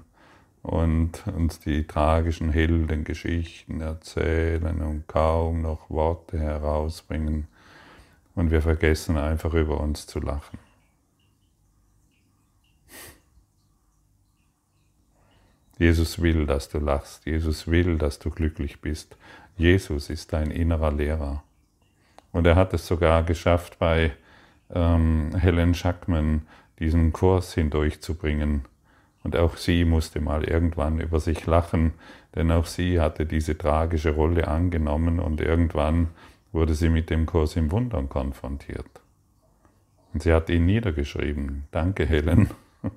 und 0.61 1.27
uns 1.27 1.59
die 1.59 1.85
tragischen 1.85 2.51
Heldengeschichten 2.51 3.81
erzählen 3.81 4.81
und 4.81 5.07
kaum 5.07 5.61
noch 5.61 5.89
Worte 5.89 6.39
herausbringen. 6.39 7.47
Und 8.35 8.51
wir 8.51 8.61
vergessen 8.61 9.17
einfach 9.17 9.53
über 9.53 9.79
uns 9.79 10.07
zu 10.07 10.19
lachen. 10.19 10.59
Jesus 15.77 16.21
will, 16.21 16.45
dass 16.45 16.69
du 16.69 16.79
lachst. 16.79 17.25
Jesus 17.25 17.67
will, 17.67 17.97
dass 17.97 18.19
du 18.19 18.29
glücklich 18.29 18.81
bist. 18.81 19.17
Jesus 19.57 20.09
ist 20.09 20.31
dein 20.31 20.51
innerer 20.51 20.91
Lehrer. 20.91 21.43
Und 22.31 22.45
er 22.45 22.55
hat 22.55 22.73
es 22.73 22.88
sogar 22.88 23.23
geschafft, 23.23 23.79
bei 23.79 24.13
ähm, 24.73 25.35
Helen 25.35 25.73
Schackman 25.73 26.47
diesen 26.79 27.13
Kurs 27.13 27.53
hindurchzubringen. 27.53 28.65
Und 29.23 29.35
auch 29.35 29.57
sie 29.57 29.85
musste 29.85 30.21
mal 30.21 30.43
irgendwann 30.43 30.99
über 30.99 31.19
sich 31.19 31.45
lachen, 31.45 31.93
denn 32.35 32.51
auch 32.51 32.65
sie 32.65 32.99
hatte 32.99 33.25
diese 33.25 33.57
tragische 33.57 34.11
Rolle 34.11 34.47
angenommen 34.47 35.19
und 35.19 35.41
irgendwann 35.41 36.09
wurde 36.51 36.75
sie 36.75 36.89
mit 36.89 37.09
dem 37.09 37.25
Kurs 37.25 37.55
im 37.55 37.71
Wundern 37.71 38.07
konfrontiert. 38.07 38.89
Und 40.13 40.23
sie 40.23 40.33
hat 40.33 40.49
ihn 40.49 40.65
niedergeschrieben. 40.65 41.65
Danke, 41.71 42.05
Helen 42.05 42.49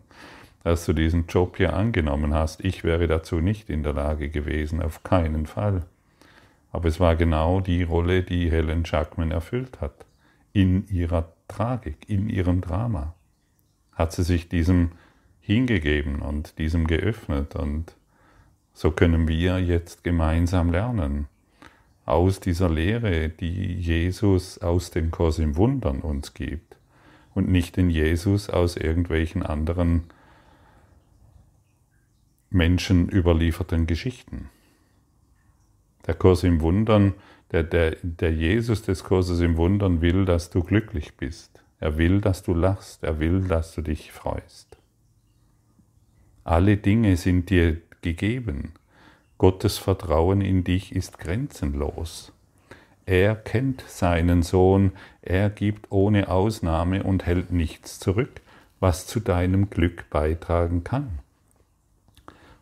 dass 0.64 0.84
du 0.84 0.92
diesen 0.92 1.26
Job 1.26 1.56
hier 1.56 1.74
angenommen 1.74 2.34
hast. 2.34 2.64
Ich 2.64 2.84
wäre 2.84 3.06
dazu 3.06 3.36
nicht 3.36 3.70
in 3.70 3.82
der 3.82 3.94
Lage 3.94 4.28
gewesen, 4.28 4.82
auf 4.82 5.02
keinen 5.02 5.46
Fall. 5.46 5.86
Aber 6.72 6.88
es 6.88 7.00
war 7.00 7.16
genau 7.16 7.60
die 7.60 7.82
Rolle, 7.82 8.22
die 8.22 8.50
Helen 8.50 8.82
Jackman 8.84 9.30
erfüllt 9.30 9.80
hat. 9.80 10.04
In 10.52 10.86
ihrer 10.88 11.32
Tragik, 11.46 12.08
in 12.08 12.28
ihrem 12.28 12.60
Drama 12.60 13.14
hat 13.98 14.12
sie 14.12 14.22
sich 14.22 14.48
diesem 14.48 14.92
hingegeben 15.40 16.22
und 16.22 16.58
diesem 16.58 16.86
geöffnet. 16.86 17.56
Und 17.56 17.96
so 18.72 18.92
können 18.92 19.26
wir 19.26 19.58
jetzt 19.58 20.04
gemeinsam 20.04 20.70
lernen 20.70 21.26
aus 22.06 22.40
dieser 22.40 22.70
Lehre, 22.70 23.28
die 23.28 23.74
Jesus 23.74 24.58
aus 24.58 24.92
dem 24.92 25.10
Kurs 25.10 25.38
im 25.40 25.56
Wundern 25.56 26.00
uns 26.00 26.32
gibt 26.32 26.76
und 27.34 27.48
nicht 27.48 27.76
den 27.76 27.90
Jesus 27.90 28.48
aus 28.48 28.76
irgendwelchen 28.76 29.42
anderen 29.42 30.04
Menschen 32.50 33.08
überlieferten 33.08 33.86
Geschichten. 33.86 34.48
Der 36.06 36.14
Kurs 36.14 36.44
im 36.44 36.60
Wundern, 36.60 37.14
der, 37.52 37.64
der, 37.64 37.96
der 38.02 38.32
Jesus 38.32 38.82
des 38.82 39.04
Kurses 39.04 39.40
im 39.40 39.56
Wundern 39.56 40.00
will, 40.00 40.24
dass 40.24 40.50
du 40.50 40.62
glücklich 40.62 41.16
bist. 41.16 41.57
Er 41.80 41.96
will, 41.98 42.20
dass 42.20 42.42
du 42.42 42.54
lachst. 42.54 43.04
Er 43.04 43.20
will, 43.20 43.46
dass 43.48 43.74
du 43.74 43.82
dich 43.82 44.12
freust. 44.12 44.76
Alle 46.44 46.76
Dinge 46.76 47.16
sind 47.16 47.50
dir 47.50 47.80
gegeben. 48.02 48.72
Gottes 49.36 49.78
Vertrauen 49.78 50.40
in 50.40 50.64
dich 50.64 50.94
ist 50.94 51.18
grenzenlos. 51.18 52.32
Er 53.06 53.36
kennt 53.36 53.82
seinen 53.86 54.42
Sohn, 54.42 54.92
er 55.22 55.48
gibt 55.48 55.90
ohne 55.90 56.28
Ausnahme 56.28 57.04
und 57.04 57.24
hält 57.24 57.52
nichts 57.52 57.98
zurück, 58.00 58.40
was 58.80 59.06
zu 59.06 59.20
deinem 59.20 59.70
Glück 59.70 60.10
beitragen 60.10 60.84
kann. 60.84 61.20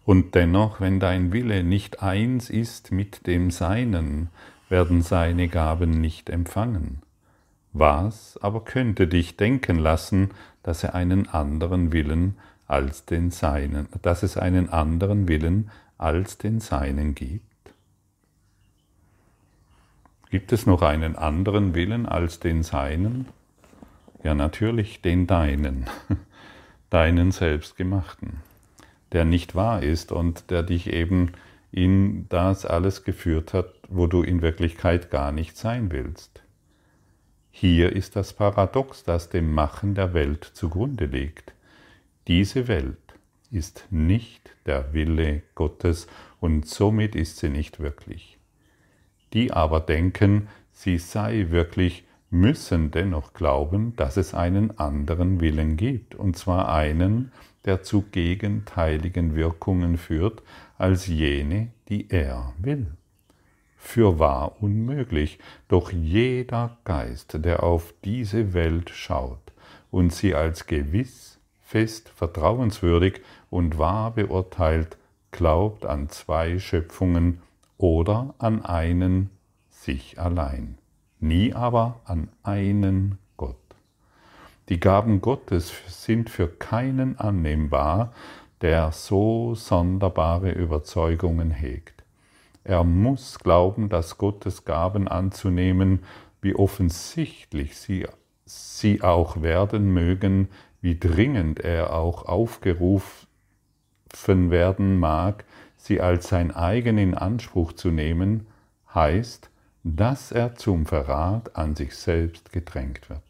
Und 0.04 0.36
dennoch, 0.36 0.80
wenn 0.80 1.00
dein 1.00 1.32
Wille 1.32 1.64
nicht 1.64 2.02
eins 2.02 2.48
ist 2.48 2.92
mit 2.92 3.26
dem 3.26 3.50
Seinen, 3.50 4.28
werden 4.68 5.02
seine 5.02 5.48
Gaben 5.48 5.90
nicht 6.00 6.30
empfangen. 6.30 7.02
Was 7.78 8.38
aber 8.42 8.64
könnte 8.64 9.06
dich 9.06 9.36
denken 9.36 9.78
lassen, 9.78 10.30
dass 10.62 10.82
er 10.82 10.94
einen 10.94 11.28
anderen 11.28 11.92
Willen 11.92 12.36
als 12.66 13.04
den 13.04 13.30
Seinen, 13.30 13.88
dass 14.02 14.22
es 14.22 14.36
einen 14.36 14.70
anderen 14.70 15.28
Willen 15.28 15.70
als 15.98 16.38
den 16.38 16.60
Seinen 16.60 17.14
gibt? 17.14 17.42
Gibt 20.30 20.52
es 20.52 20.66
noch 20.66 20.82
einen 20.82 21.16
anderen 21.16 21.74
Willen 21.74 22.06
als 22.06 22.40
den 22.40 22.62
Seinen? 22.62 23.26
Ja, 24.22 24.34
natürlich 24.34 25.02
den 25.02 25.26
deinen, 25.26 25.86
deinen 26.90 27.30
selbstgemachten 27.30 28.40
der 29.12 29.24
nicht 29.24 29.54
wahr 29.54 29.82
ist 29.82 30.12
und 30.12 30.50
der 30.50 30.62
dich 30.62 30.92
eben 30.92 31.32
in 31.72 32.28
das 32.28 32.66
alles 32.66 33.04
geführt 33.04 33.54
hat, 33.54 33.72
wo 33.88 34.06
du 34.06 34.22
in 34.22 34.42
Wirklichkeit 34.42 35.10
gar 35.10 35.32
nicht 35.32 35.56
sein 35.56 35.90
willst. 35.90 36.42
Hier 37.58 37.96
ist 37.96 38.16
das 38.16 38.34
Paradox, 38.34 39.02
das 39.02 39.30
dem 39.30 39.54
Machen 39.54 39.94
der 39.94 40.12
Welt 40.12 40.44
zugrunde 40.44 41.06
liegt. 41.06 41.54
Diese 42.28 42.68
Welt 42.68 42.98
ist 43.50 43.86
nicht 43.88 44.50
der 44.66 44.92
Wille 44.92 45.40
Gottes 45.54 46.06
und 46.38 46.66
somit 46.66 47.14
ist 47.14 47.38
sie 47.38 47.48
nicht 47.48 47.80
wirklich. 47.80 48.36
Die 49.32 49.54
aber 49.54 49.80
denken, 49.80 50.48
sie 50.70 50.98
sei 50.98 51.46
wirklich, 51.48 52.04
müssen 52.28 52.90
dennoch 52.90 53.32
glauben, 53.32 53.96
dass 53.96 54.18
es 54.18 54.34
einen 54.34 54.78
anderen 54.78 55.40
Willen 55.40 55.78
gibt, 55.78 56.14
und 56.14 56.36
zwar 56.36 56.70
einen, 56.70 57.32
der 57.64 57.82
zu 57.82 58.02
gegenteiligen 58.02 59.34
Wirkungen 59.34 59.96
führt, 59.96 60.42
als 60.76 61.06
jene, 61.06 61.68
die 61.88 62.10
er 62.10 62.52
will. 62.58 62.88
Für 63.86 64.18
wahr 64.18 64.56
unmöglich, 64.60 65.38
doch 65.68 65.92
jeder 65.92 66.76
Geist, 66.82 67.44
der 67.44 67.62
auf 67.62 67.94
diese 68.04 68.52
Welt 68.52 68.90
schaut 68.90 69.52
und 69.92 70.12
sie 70.12 70.34
als 70.34 70.66
gewiss, 70.66 71.38
fest, 71.62 72.10
vertrauenswürdig 72.10 73.22
und 73.48 73.78
wahr 73.78 74.10
beurteilt, 74.10 74.98
glaubt 75.30 75.86
an 75.86 76.08
zwei 76.08 76.58
Schöpfungen 76.58 77.40
oder 77.78 78.34
an 78.38 78.64
einen 78.64 79.30
sich 79.70 80.18
allein, 80.18 80.76
nie 81.20 81.54
aber 81.54 82.00
an 82.04 82.28
einen 82.42 83.18
Gott. 83.36 83.56
Die 84.68 84.80
Gaben 84.80 85.20
Gottes 85.20 85.72
sind 85.86 86.28
für 86.28 86.48
keinen 86.48 87.18
annehmbar, 87.20 88.12
der 88.62 88.90
so 88.90 89.54
sonderbare 89.54 90.50
Überzeugungen 90.50 91.52
hegt. 91.52 91.95
Er 92.66 92.82
muss 92.82 93.38
glauben, 93.38 93.88
dass 93.88 94.18
Gottes 94.18 94.64
Gaben 94.64 95.06
anzunehmen, 95.06 96.00
wie 96.42 96.56
offensichtlich 96.56 97.76
sie, 97.76 98.08
sie 98.44 99.02
auch 99.02 99.40
werden 99.40 99.94
mögen, 99.94 100.48
wie 100.80 100.98
dringend 100.98 101.60
er 101.60 101.94
auch 101.94 102.24
aufgerufen 102.24 103.28
werden 104.50 104.98
mag, 104.98 105.44
sie 105.76 106.00
als 106.00 106.26
sein 106.26 106.50
eigen 106.50 106.98
in 106.98 107.14
Anspruch 107.14 107.72
zu 107.72 107.92
nehmen, 107.92 108.48
heißt, 108.92 109.48
dass 109.84 110.32
er 110.32 110.56
zum 110.56 110.86
Verrat 110.86 111.54
an 111.54 111.76
sich 111.76 111.94
selbst 111.94 112.50
gedrängt 112.50 113.08
wird. 113.08 113.22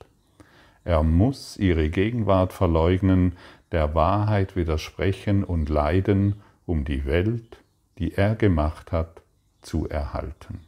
Er 0.83 1.03
muss 1.03 1.59
ihre 1.59 1.91
Gegenwart 1.91 2.55
verleugnen, 2.55 3.37
der 3.71 3.95
Wahrheit 3.95 4.57
widersprechen 4.57 5.45
und 5.45 5.69
leiden, 5.69 6.37
um 6.65 6.87
die 6.87 7.05
Welt, 7.05 7.59
die 7.99 8.15
er 8.15 8.35
gemacht 8.35 8.93
hat, 8.93 9.21
zu 9.67 9.89
erhalten. 9.89 10.61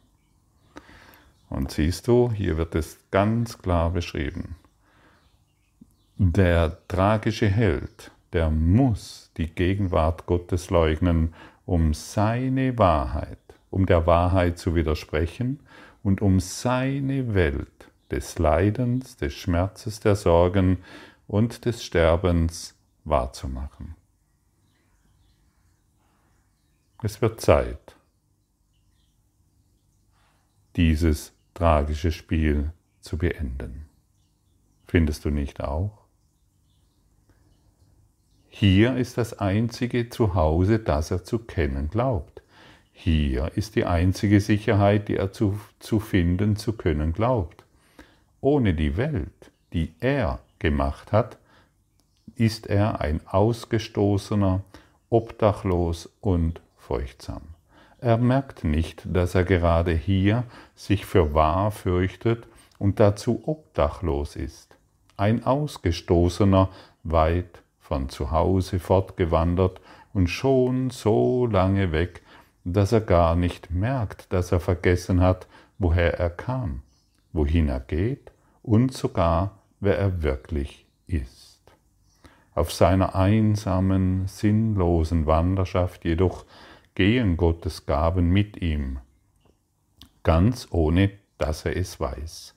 Und 1.49 1.71
siehst 1.71 2.07
du, 2.07 2.31
hier 2.31 2.57
wird 2.57 2.75
es 2.75 2.99
ganz 3.09 3.57
klar 3.57 3.89
beschrieben. 3.89 4.55
Der 6.17 6.77
tragische 6.87 7.47
Held, 7.47 8.11
der 8.33 8.49
muss 8.49 9.31
die 9.37 9.47
Gegenwart 9.47 10.25
Gottes 10.25 10.69
leugnen, 10.69 11.33
um 11.65 11.93
seine 11.93 12.77
Wahrheit, 12.77 13.39
um 13.71 13.85
der 13.85 14.05
Wahrheit 14.05 14.59
zu 14.59 14.75
widersprechen 14.75 15.59
und 16.03 16.21
um 16.21 16.39
seine 16.39 17.33
Welt 17.33 17.89
des 18.11 18.37
Leidens, 18.37 19.17
des 19.17 19.33
Schmerzes, 19.33 19.99
der 20.01 20.15
Sorgen 20.15 20.79
und 21.27 21.65
des 21.65 21.83
Sterbens 21.83 22.75
wahrzumachen. 23.05 23.95
Es 27.01 27.21
wird 27.21 27.39
Zeit, 27.39 27.95
dieses 30.75 31.33
tragische 31.53 32.11
Spiel 32.11 32.71
zu 33.01 33.17
beenden. 33.17 33.85
Findest 34.87 35.25
du 35.25 35.29
nicht 35.29 35.61
auch? 35.61 35.99
Hier 38.47 38.97
ist 38.97 39.17
das 39.17 39.37
einzige 39.39 40.09
Zuhause, 40.09 40.79
das 40.79 41.11
er 41.11 41.23
zu 41.23 41.39
kennen 41.39 41.89
glaubt. 41.89 42.41
Hier 42.91 43.51
ist 43.55 43.75
die 43.75 43.85
einzige 43.85 44.41
Sicherheit, 44.41 45.07
die 45.07 45.15
er 45.15 45.31
zu, 45.31 45.59
zu 45.79 45.99
finden 45.99 46.55
zu 46.55 46.73
können 46.73 47.13
glaubt. 47.13 47.63
Ohne 48.41 48.73
die 48.73 48.97
Welt, 48.97 49.51
die 49.71 49.93
er 49.99 50.39
gemacht 50.59 51.11
hat, 51.11 51.37
ist 52.35 52.67
er 52.67 52.99
ein 53.01 53.25
Ausgestoßener, 53.27 54.63
obdachlos 55.09 56.09
und 56.19 56.61
furchtsam. 56.77 57.41
Er 58.01 58.17
merkt 58.17 58.63
nicht, 58.63 59.03
dass 59.05 59.35
er 59.35 59.43
gerade 59.43 59.91
hier 59.91 60.43
sich 60.73 61.05
für 61.05 61.33
wahr 61.33 61.71
fürchtet 61.71 62.47
und 62.77 62.99
dazu 62.99 63.43
obdachlos 63.45 64.37
ist. 64.37 64.77
Ein 65.17 65.43
Ausgestoßener, 65.43 66.69
weit 67.03 67.61
von 67.79 68.07
zu 68.07 68.31
Hause 68.31 68.79
fortgewandert 68.79 69.81
und 70.13 70.27
schon 70.27 70.91
so 70.91 71.45
lange 71.45 71.91
weg, 71.91 72.21
dass 72.63 72.93
er 72.93 73.01
gar 73.01 73.35
nicht 73.35 73.71
merkt, 73.71 74.31
dass 74.31 74.51
er 74.53 74.61
vergessen 74.61 75.19
hat, 75.19 75.47
woher 75.77 76.19
er 76.19 76.29
kam, 76.29 76.83
wohin 77.33 77.67
er 77.67 77.81
geht 77.81 78.31
und 78.63 78.93
sogar, 78.93 79.59
wer 79.81 79.97
er 79.97 80.23
wirklich 80.23 80.85
ist. 81.07 81.59
Auf 82.53 82.71
seiner 82.71 83.15
einsamen, 83.15 84.27
sinnlosen 84.27 85.25
Wanderschaft 85.25 86.05
jedoch 86.05 86.45
gehen 86.99 87.37
Gottes 87.37 87.85
Gaben 87.85 88.29
mit 88.29 88.61
ihm, 88.61 88.99
ganz 90.23 90.67
ohne 90.69 91.11
dass 91.37 91.63
er 91.63 91.77
es 91.77 91.97
weiß. 91.97 92.55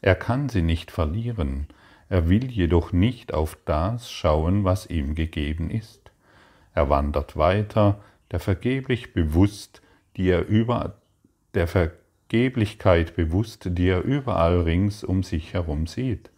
Er 0.00 0.14
kann 0.14 0.48
sie 0.48 0.62
nicht 0.62 0.92
verlieren, 0.92 1.66
er 2.08 2.28
will 2.28 2.52
jedoch 2.52 2.92
nicht 2.92 3.34
auf 3.34 3.58
das 3.64 4.12
schauen, 4.12 4.62
was 4.62 4.86
ihm 4.86 5.16
gegeben 5.16 5.70
ist. 5.70 6.12
Er 6.72 6.88
wandert 6.88 7.36
weiter, 7.36 7.98
der 8.30 8.38
vergeblich 8.38 9.12
bewusst, 9.12 9.82
die 10.16 10.28
er 10.28 10.46
über 10.46 10.98
der 11.54 11.66
Vergeblichkeit 11.66 13.16
bewusst, 13.16 13.70
die 13.72 13.88
er 13.88 14.02
überall 14.02 14.60
rings 14.60 15.02
um 15.02 15.24
sich 15.24 15.52
herum 15.52 15.88
sieht, 15.88 16.30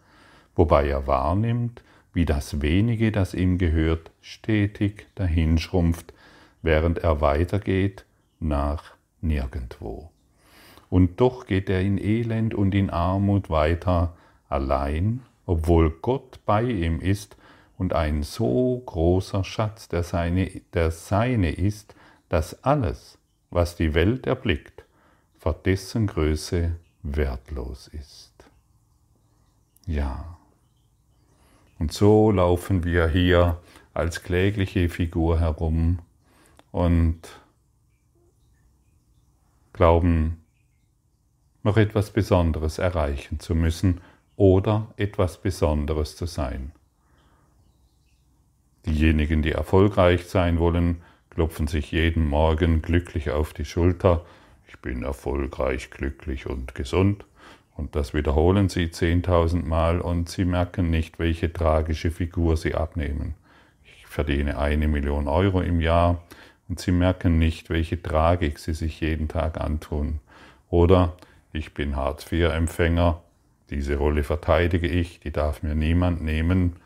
wobei 0.55 0.87
er 0.87 1.05
wahrnimmt, 1.05 1.83
wie 2.13 2.25
das 2.25 2.63
wenige, 2.63 3.11
das 3.11 3.35
ihm 3.35 3.59
gehört, 3.59 4.09
stetig 4.21 5.05
dahinschrumpft, 5.13 6.13
während 6.61 6.99
er 6.99 7.21
weitergeht 7.21 8.05
nach 8.39 8.93
nirgendwo. 9.21 10.11
Und 10.89 11.19
doch 11.19 11.45
geht 11.45 11.69
er 11.69 11.81
in 11.81 11.97
Elend 11.97 12.53
und 12.53 12.73
in 12.73 12.89
Armut 12.89 13.49
weiter, 13.49 14.15
allein, 14.49 15.21
obwohl 15.45 15.89
Gott 15.89 16.39
bei 16.45 16.63
ihm 16.63 16.99
ist 16.99 17.35
und 17.77 17.93
ein 17.93 18.23
so 18.23 18.81
großer 18.85 19.43
Schatz 19.43 19.87
der 19.89 20.03
seine, 20.03 20.49
der 20.73 20.91
seine 20.91 21.51
ist, 21.51 21.95
dass 22.29 22.63
alles, 22.63 23.17
was 23.49 23.75
die 23.75 23.93
Welt 23.93 24.27
erblickt, 24.27 24.85
vor 25.37 25.53
dessen 25.53 26.07
Größe 26.07 26.75
wertlos 27.03 27.87
ist. 27.87 28.33
Ja. 29.85 30.37
Und 31.79 31.93
so 31.93 32.31
laufen 32.31 32.83
wir 32.83 33.07
hier 33.07 33.61
als 33.93 34.23
klägliche 34.23 34.89
Figur 34.89 35.39
herum 35.39 35.99
und 36.77 37.21
glauben, 39.73 40.43
noch 41.63 41.75
etwas 41.75 42.11
Besonderes 42.11 42.77
erreichen 42.77 43.39
zu 43.39 43.55
müssen 43.55 43.99
oder 44.35 44.93
etwas 44.95 45.41
Besonderes 45.41 46.15
zu 46.15 46.27
sein. 46.27 46.71
Diejenigen, 48.85 49.41
die 49.41 49.53
erfolgreich 49.53 50.27
sein 50.27 50.59
wollen, 50.59 51.01
klopfen 51.31 51.65
sich 51.65 51.91
jeden 51.91 52.27
Morgen 52.27 52.83
glücklich 52.83 53.31
auf 53.31 53.53
die 53.53 53.65
Schulter. 53.65 54.23
Ich 54.67 54.77
bin 54.77 55.01
erfolgreich, 55.01 55.89
glücklich 55.89 56.45
und 56.45 56.75
gesund. 56.75 57.25
Und 57.75 57.95
das 57.95 58.13
wiederholen 58.13 58.69
sie 58.69 58.91
zehntausend 58.91 59.67
Mal 59.67 59.99
und 59.99 60.29
sie 60.29 60.45
merken 60.45 60.91
nicht, 60.91 61.17
welche 61.17 61.51
tragische 61.51 62.11
Figur 62.11 62.55
sie 62.55 62.75
abnehmen. 62.75 63.33
Ich 63.83 64.05
verdiene 64.05 64.59
eine 64.59 64.87
Million 64.87 65.27
Euro 65.27 65.61
im 65.61 65.81
Jahr 65.81 66.21
und 66.69 66.79
sie 66.79 66.91
merken 66.91 67.37
nicht, 67.37 67.69
welche 67.69 68.01
Tragik 68.01 68.59
sie 68.59 68.73
sich 68.73 68.99
jeden 69.01 69.27
Tag 69.27 69.59
antun. 69.59 70.19
Oder 70.69 71.15
ich 71.53 71.73
bin 71.73 71.95
Hartz-IV-Empfänger, 71.95 73.21
diese 73.69 73.97
Rolle 73.97 74.23
verteidige 74.23 74.87
ich, 74.87 75.19
die 75.19 75.31
darf 75.31 75.63
mir 75.63 75.75
niemand 75.75 76.21
nehmen. 76.21 76.77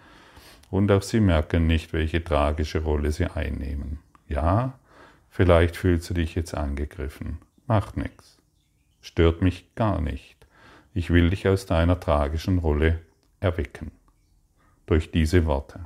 Und 0.70 0.92
auch 0.92 1.02
sie 1.02 1.20
merken 1.20 1.68
nicht, 1.68 1.94
welche 1.94 2.24
tragische 2.24 2.84
Rolle 2.84 3.12
sie 3.12 3.26
einnehmen. 3.26 4.00
Ja, 4.28 4.80
vielleicht 5.30 5.76
fühlst 5.76 6.10
du 6.10 6.14
dich 6.14 6.34
jetzt 6.36 6.56
angegriffen. 6.56 7.40
Macht 7.68 7.98
nichts. 7.98 8.40
Stört 9.02 9.42
mich 9.42 9.76
gar 9.76 10.02
nicht. 10.02 10.38
Ich 10.94 11.10
will 11.10 11.30
dich 11.30 11.48
aus 11.48 11.66
deiner 11.66 12.00
tragischen 12.00 12.60
Rolle 12.60 13.00
erwecken. 13.40 13.92
Durch 14.86 15.12
diese 15.12 15.46
Worte. 15.46 15.86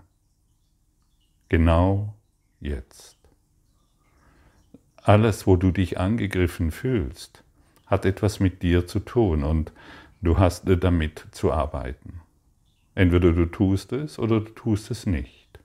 Genau 1.50 2.16
jetzt. 2.60 3.15
Alles, 5.06 5.46
wo 5.46 5.56
du 5.56 5.70
dich 5.70 6.00
angegriffen 6.00 6.72
fühlst, 6.72 7.44
hat 7.86 8.06
etwas 8.06 8.40
mit 8.40 8.64
dir 8.64 8.88
zu 8.88 9.00
tun 9.00 9.44
und 9.44 9.72
du 10.24 10.40
hast 10.40 10.64
damit 10.66 11.28
zu 11.30 11.52
arbeiten. 11.52 12.22
Entweder 12.96 13.32
du 13.32 13.46
tust 13.46 13.94
es 13.94 14.18
oder 14.18 14.40
du 14.40 14.52
tust 14.54 14.90
es 14.90 15.06
nicht. 15.06 15.60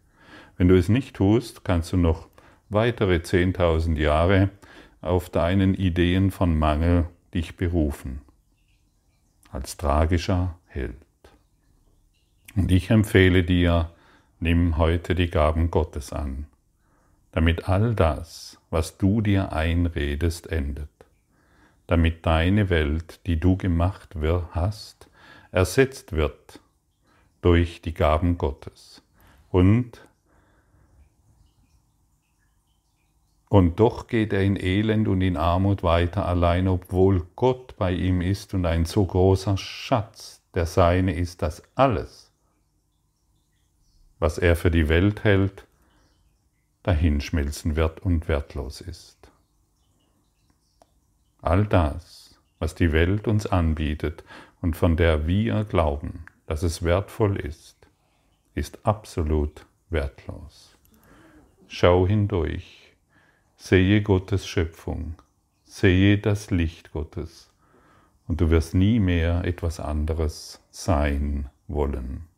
Wenn 0.58 0.68
du 0.68 0.76
es 0.76 0.90
nicht 0.90 1.16
tust, 1.16 1.64
kannst 1.64 1.90
du 1.94 1.96
noch 1.96 2.28
weitere 2.68 3.16
10.000 3.16 3.96
Jahre 3.96 4.50
auf 5.00 5.30
deinen 5.30 5.72
Ideen 5.72 6.30
von 6.30 6.58
Mangel 6.58 7.06
dich 7.32 7.56
berufen, 7.56 8.20
als 9.50 9.78
tragischer 9.78 10.58
Held. 10.66 10.96
Und 12.56 12.70
ich 12.70 12.90
empfehle 12.90 13.42
dir, 13.42 13.90
nimm 14.38 14.76
heute 14.76 15.14
die 15.14 15.30
Gaben 15.30 15.70
Gottes 15.70 16.12
an. 16.12 16.46
damit 17.32 17.68
all 17.70 17.94
das, 17.94 18.59
was 18.70 18.96
du 18.96 19.20
dir 19.20 19.52
einredest, 19.52 20.46
endet, 20.46 20.88
damit 21.86 22.24
deine 22.24 22.70
Welt, 22.70 23.20
die 23.26 23.38
du 23.38 23.56
gemacht 23.56 24.14
hast, 24.52 25.08
ersetzt 25.50 26.12
wird 26.12 26.60
durch 27.42 27.82
die 27.82 27.94
Gaben 27.94 28.38
Gottes. 28.38 29.02
Und 29.50 30.00
Und 33.50 33.80
doch 33.80 34.06
geht 34.06 34.32
er 34.32 34.44
in 34.44 34.54
Elend 34.54 35.08
und 35.08 35.20
in 35.22 35.36
Armut 35.36 35.82
weiter 35.82 36.24
allein, 36.24 36.68
obwohl 36.68 37.26
Gott 37.34 37.76
bei 37.76 37.90
ihm 37.90 38.20
ist 38.20 38.54
und 38.54 38.64
ein 38.64 38.84
so 38.84 39.04
großer 39.04 39.56
Schatz, 39.56 40.40
der 40.54 40.66
seine 40.66 41.16
ist, 41.16 41.42
dass 41.42 41.64
alles, 41.74 42.30
was 44.20 44.38
er 44.38 44.54
für 44.54 44.70
die 44.70 44.88
Welt 44.88 45.24
hält, 45.24 45.66
dahinschmelzen 46.82 47.76
wird 47.76 48.00
und 48.00 48.28
wertlos 48.28 48.80
ist. 48.80 49.30
All 51.42 51.66
das, 51.66 52.38
was 52.58 52.74
die 52.74 52.92
Welt 52.92 53.28
uns 53.28 53.46
anbietet 53.46 54.24
und 54.60 54.76
von 54.76 54.96
der 54.96 55.26
wir 55.26 55.64
glauben, 55.64 56.26
dass 56.46 56.62
es 56.62 56.82
wertvoll 56.82 57.36
ist, 57.36 57.76
ist 58.54 58.84
absolut 58.84 59.66
wertlos. 59.88 60.76
Schau 61.68 62.06
hindurch 62.06 62.94
Sehe 63.56 64.02
Gottes 64.02 64.46
Schöpfung, 64.46 65.16
sehe 65.64 66.16
das 66.16 66.50
Licht 66.50 66.92
Gottes 66.92 67.52
und 68.26 68.40
du 68.40 68.48
wirst 68.48 68.74
nie 68.74 68.98
mehr 69.00 69.44
etwas 69.44 69.80
anderes 69.80 70.62
sein 70.70 71.50
wollen. 71.68 72.29